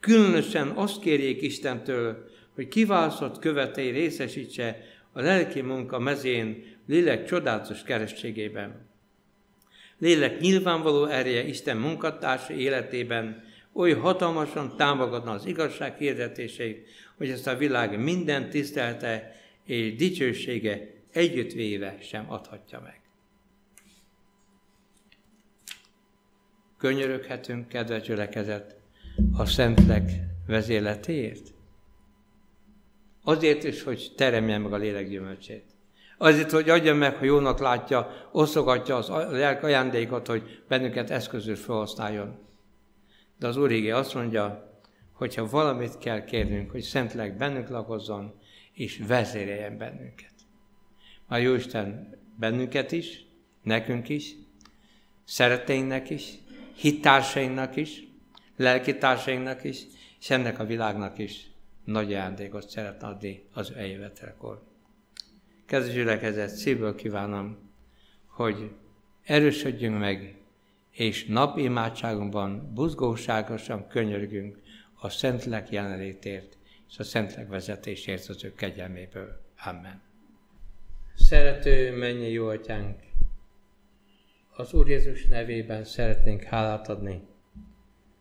Különösen 0.00 0.68
azt 0.68 1.00
kérjék 1.00 1.42
Istentől, 1.42 2.30
hogy 2.54 2.68
kiválasztott 2.68 3.38
követei 3.38 3.90
részesítse 3.90 4.80
a 5.12 5.20
lelki 5.20 5.60
munka 5.60 5.98
mezén 5.98 6.64
lélek 6.86 7.24
csodálatos 7.24 7.82
kerességében. 7.82 8.88
Lélek 9.98 10.40
nyilvánvaló 10.40 11.04
ereje 11.04 11.42
Isten 11.46 11.76
munkatársa 11.76 12.52
életében 12.52 13.44
oly 13.72 13.92
hatalmasan 13.92 14.76
támogatna 14.76 15.30
az 15.30 15.46
igazság 15.46 15.96
hirdetéseit, 15.96 16.88
hogy 17.16 17.30
ezt 17.30 17.46
a 17.46 17.56
világ 17.56 18.02
minden 18.02 18.50
tisztelte 18.50 19.42
és 19.64 19.94
dicsősége 19.94 20.94
együttvéve 21.12 21.96
sem 22.00 22.30
adhatja 22.30 22.80
meg. 22.80 23.00
Könyöröghetünk, 26.78 27.68
kedves 27.68 28.02
gyülekezet, 28.02 28.76
a 29.36 29.46
Szentlek 29.46 30.10
vezéletéért? 30.46 31.52
Azért 33.22 33.64
is, 33.64 33.82
hogy 33.82 34.12
teremje 34.16 34.58
meg 34.58 34.72
a 34.72 34.76
lélek 34.76 35.08
gyümölcsét. 35.08 35.64
Azért, 36.18 36.50
hogy 36.50 36.70
adja 36.70 36.94
meg, 36.94 37.16
ha 37.16 37.24
jónak 37.24 37.58
látja, 37.58 38.28
oszogatja 38.32 38.96
az 38.96 39.08
ajándékot, 39.62 40.26
hogy 40.26 40.62
bennünket 40.68 41.10
eszközül 41.10 41.56
felhasználjon. 41.56 42.38
De 43.38 43.46
az 43.46 43.56
Úr 43.56 43.72
azt 43.72 44.14
mondja, 44.14 44.72
hogyha 45.12 45.48
valamit 45.48 45.98
kell 45.98 46.24
kérnünk, 46.24 46.70
hogy 46.70 46.82
Szentleg 46.82 47.36
bennünk 47.36 47.68
lakozzon, 47.68 48.34
és 48.74 49.00
vezéreljen 49.06 49.78
bennünket. 49.78 50.32
A 51.26 51.36
Jóisten 51.36 52.18
bennünket 52.38 52.92
is, 52.92 53.24
nekünk 53.62 54.08
is, 54.08 54.34
szeretteinknek 55.24 56.10
is, 56.10 56.32
hittársainknak 56.74 57.76
is, 57.76 58.02
lelkitársainknak 58.56 59.64
is, 59.64 59.82
és 60.20 60.30
ennek 60.30 60.58
a 60.58 60.64
világnak 60.64 61.18
is 61.18 61.50
nagy 61.84 62.12
ajándékot 62.12 62.68
szeretne 62.68 63.06
adni 63.06 63.44
az 63.52 63.72
eljövetelkor. 63.72 64.62
Kedves 65.66 65.92
gyülekezet, 65.94 66.48
szívből 66.48 66.94
kívánom, 66.94 67.58
hogy 68.26 68.70
erősödjünk 69.22 69.98
meg, 69.98 70.36
és 70.90 71.24
nap 71.24 71.58
imádságunkban 71.58 72.72
buzgóságosan 72.74 73.88
könyörgünk 73.88 74.58
a 74.94 75.08
Szentlek 75.08 75.70
jelenlétért 75.70 76.56
és 76.94 77.00
a 77.00 77.04
Szentlek 77.04 77.48
vezetésért 77.48 78.28
az 78.28 78.44
ő 78.44 78.54
kegyelméből. 78.54 79.40
Amen. 79.64 80.02
Szerető 81.14 81.96
mennyi 81.96 82.30
jó 82.30 82.48
atyánk, 82.48 83.02
az 84.56 84.72
Úr 84.72 84.88
Jézus 84.88 85.26
nevében 85.26 85.84
szeretnénk 85.84 86.42
hálát 86.42 86.88
adni, 86.88 87.26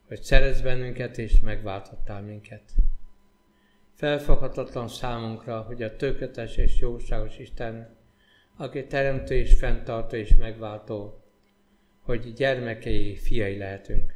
hogy 0.07 0.21
szeretsz 0.21 0.61
bennünket 0.61 1.17
és 1.17 1.39
megváltottál 1.39 2.21
minket. 2.21 2.71
Felfoghatatlan 3.95 4.88
számunkra, 4.88 5.61
hogy 5.61 5.84
a 5.84 5.95
tökéletes 5.95 6.57
és 6.57 6.80
jóságos 6.80 7.38
Isten, 7.38 7.95
aki 8.57 8.86
teremtő 8.86 9.36
és 9.36 9.53
fenntartó 9.53 10.15
és 10.15 10.36
megváltó, 10.36 11.24
hogy 12.01 12.34
gyermekei, 12.34 13.15
fiai 13.15 13.57
lehetünk. 13.57 14.13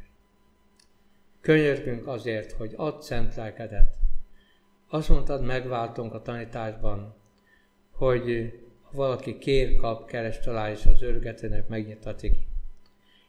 Könyörgünk 1.40 2.06
azért, 2.06 2.52
hogy 2.52 2.72
add 2.76 3.00
szent 3.00 3.34
lelkedet. 3.34 3.97
Azt 4.90 5.08
mondtad, 5.08 5.42
megváltunk 5.44 6.14
a 6.14 6.22
tanításban, 6.22 7.14
hogy 7.90 8.52
ha 8.82 8.96
valaki 8.96 9.38
kér, 9.38 9.76
kap, 9.76 10.06
keres, 10.06 10.38
talál, 10.38 10.72
és 10.72 10.86
az 10.86 11.02
örgetőnek 11.02 11.68
megnyitatik. 11.68 12.34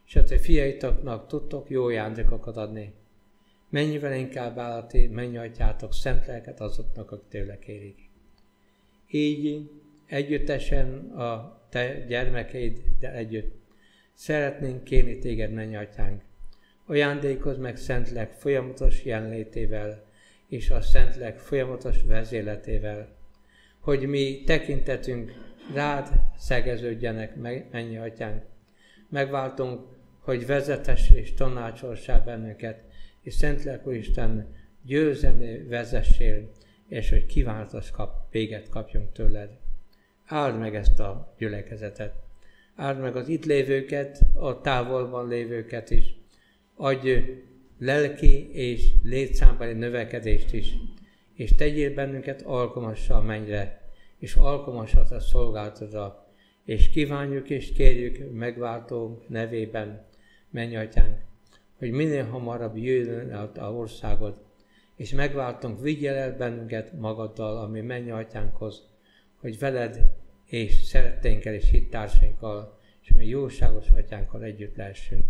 És 0.05 0.15
a 0.15 0.23
te 0.23 0.37
fiaitoknak 0.37 1.27
tudtok 1.27 1.69
jó 1.69 1.89
jándékokat 1.89 2.57
adni. 2.57 2.93
Mennyivel 3.69 4.13
inkább 4.13 4.57
állati, 4.57 5.07
mennyi 5.07 5.37
adjátok 5.37 5.93
szent 5.93 6.25
lelket 6.25 6.59
azoknak, 6.59 7.11
akik 7.11 7.27
tőle 7.29 7.59
kérik. 7.59 8.09
Így 9.07 9.69
együttesen 10.05 11.11
a 11.11 11.59
te 11.69 12.05
gyermekeid 12.05 12.81
de 12.99 13.13
együtt 13.13 13.55
szeretnénk 14.13 14.83
kérni 14.83 15.17
téged, 15.17 15.53
menj 15.53 15.75
atyánk. 15.75 16.21
Ajándékoz 16.85 17.57
meg 17.57 17.77
Szentlek 17.77 18.33
folyamatos 18.33 19.05
jelenlétével 19.05 20.08
és 20.49 20.69
a 20.69 20.81
Szentlek 20.81 21.37
folyamatos 21.37 22.03
vezéletével, 22.03 23.07
hogy 23.79 24.07
mi 24.07 24.43
tekintetünk 24.45 25.31
rád 25.73 26.09
szegeződjenek, 26.37 27.35
mennyi 27.71 27.97
atyánk. 27.97 28.43
Megváltunk, 29.09 29.81
hogy 30.19 30.45
vezetes 30.45 31.09
és 31.09 31.33
tanácsolsá 31.33 32.17
bennünket, 32.17 32.81
és 33.21 33.33
Szentlek 33.33 33.83
Isten 33.91 34.55
győzelmi 34.81 35.57
vezessél, 35.57 36.51
és 36.87 37.09
hogy 37.09 37.25
kiváltos 37.25 37.91
kap, 37.91 38.31
véget 38.31 38.69
kapjunk 38.69 39.11
tőled. 39.11 39.49
Áld 40.25 40.59
meg 40.59 40.75
ezt 40.75 40.99
a 40.99 41.33
gyülekezetet. 41.37 42.13
Áld 42.75 42.99
meg 42.99 43.15
az 43.15 43.27
itt 43.27 43.45
lévőket, 43.45 44.21
a 44.35 44.61
távolban 44.61 45.27
lévőket 45.27 45.89
is. 45.89 46.17
Adj 46.75 47.11
lelki 47.79 48.49
és 48.53 48.87
létszámbeli 49.03 49.73
növekedést 49.73 50.53
is, 50.53 50.75
és 51.33 51.55
tegyél 51.55 51.93
bennünket 51.93 52.41
alkalmassal 52.41 53.21
mennyre, 53.21 53.81
és 54.17 54.35
alkalmasat 54.35 55.11
a 55.11 55.19
szolgáltatra, 55.19 56.27
és 56.65 56.89
kívánjuk 56.89 57.49
és 57.49 57.71
kérjük 57.71 58.33
megváltónk 58.33 59.27
nevében, 59.27 60.05
menj 60.49 60.77
hogy 61.77 61.91
minél 61.91 62.25
hamarabb 62.25 62.77
jöjjön 62.77 63.31
el 63.31 63.51
a 63.57 63.73
országod, 63.73 64.41
és 64.95 65.11
megváltunk, 65.11 65.81
vigyel 65.81 66.15
el 66.15 66.37
bennünket 66.37 66.93
magaddal, 66.93 67.57
ami 67.57 67.81
menj 67.81 68.11
atyánkhoz, 68.11 68.83
hogy 69.41 69.59
veled 69.59 70.11
és 70.45 70.73
szeretténkkel 70.73 71.53
és 71.53 71.69
hittársainkkal, 71.69 72.79
és 73.01 73.11
mi 73.11 73.27
jóságos 73.27 73.89
atyánkkal 73.89 74.43
együtt 74.43 74.75
lehessünk. 74.75 75.25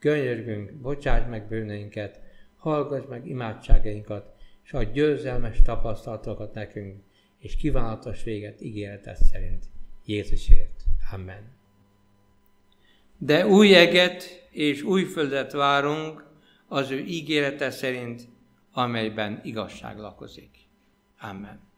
Könyörgünk, 0.00 0.72
bocsáss 0.72 1.28
meg 1.28 1.48
bűneinket, 1.48 2.20
hallgass 2.56 3.04
meg 3.08 3.26
imádságainkat, 3.26 4.34
és 4.64 4.72
adj 4.72 4.90
győzelmes 4.92 5.62
tapasztalatokat 5.62 6.54
nekünk, 6.54 7.02
és 7.38 7.56
kívánatos 7.56 8.22
véget 8.22 8.60
ígéretet 8.60 9.16
szerint. 9.16 9.64
Jézusért. 10.04 10.84
Amen. 11.12 11.58
De 13.18 13.46
új 13.46 13.74
eget 13.74 14.48
és 14.50 14.82
új 14.82 15.04
földet 15.04 15.52
várunk 15.52 16.24
az 16.68 16.90
ő 16.90 16.98
ígérete 16.98 17.70
szerint, 17.70 18.28
amelyben 18.72 19.40
igazság 19.44 19.98
lakozik. 19.98 20.50
Amen. 21.20 21.69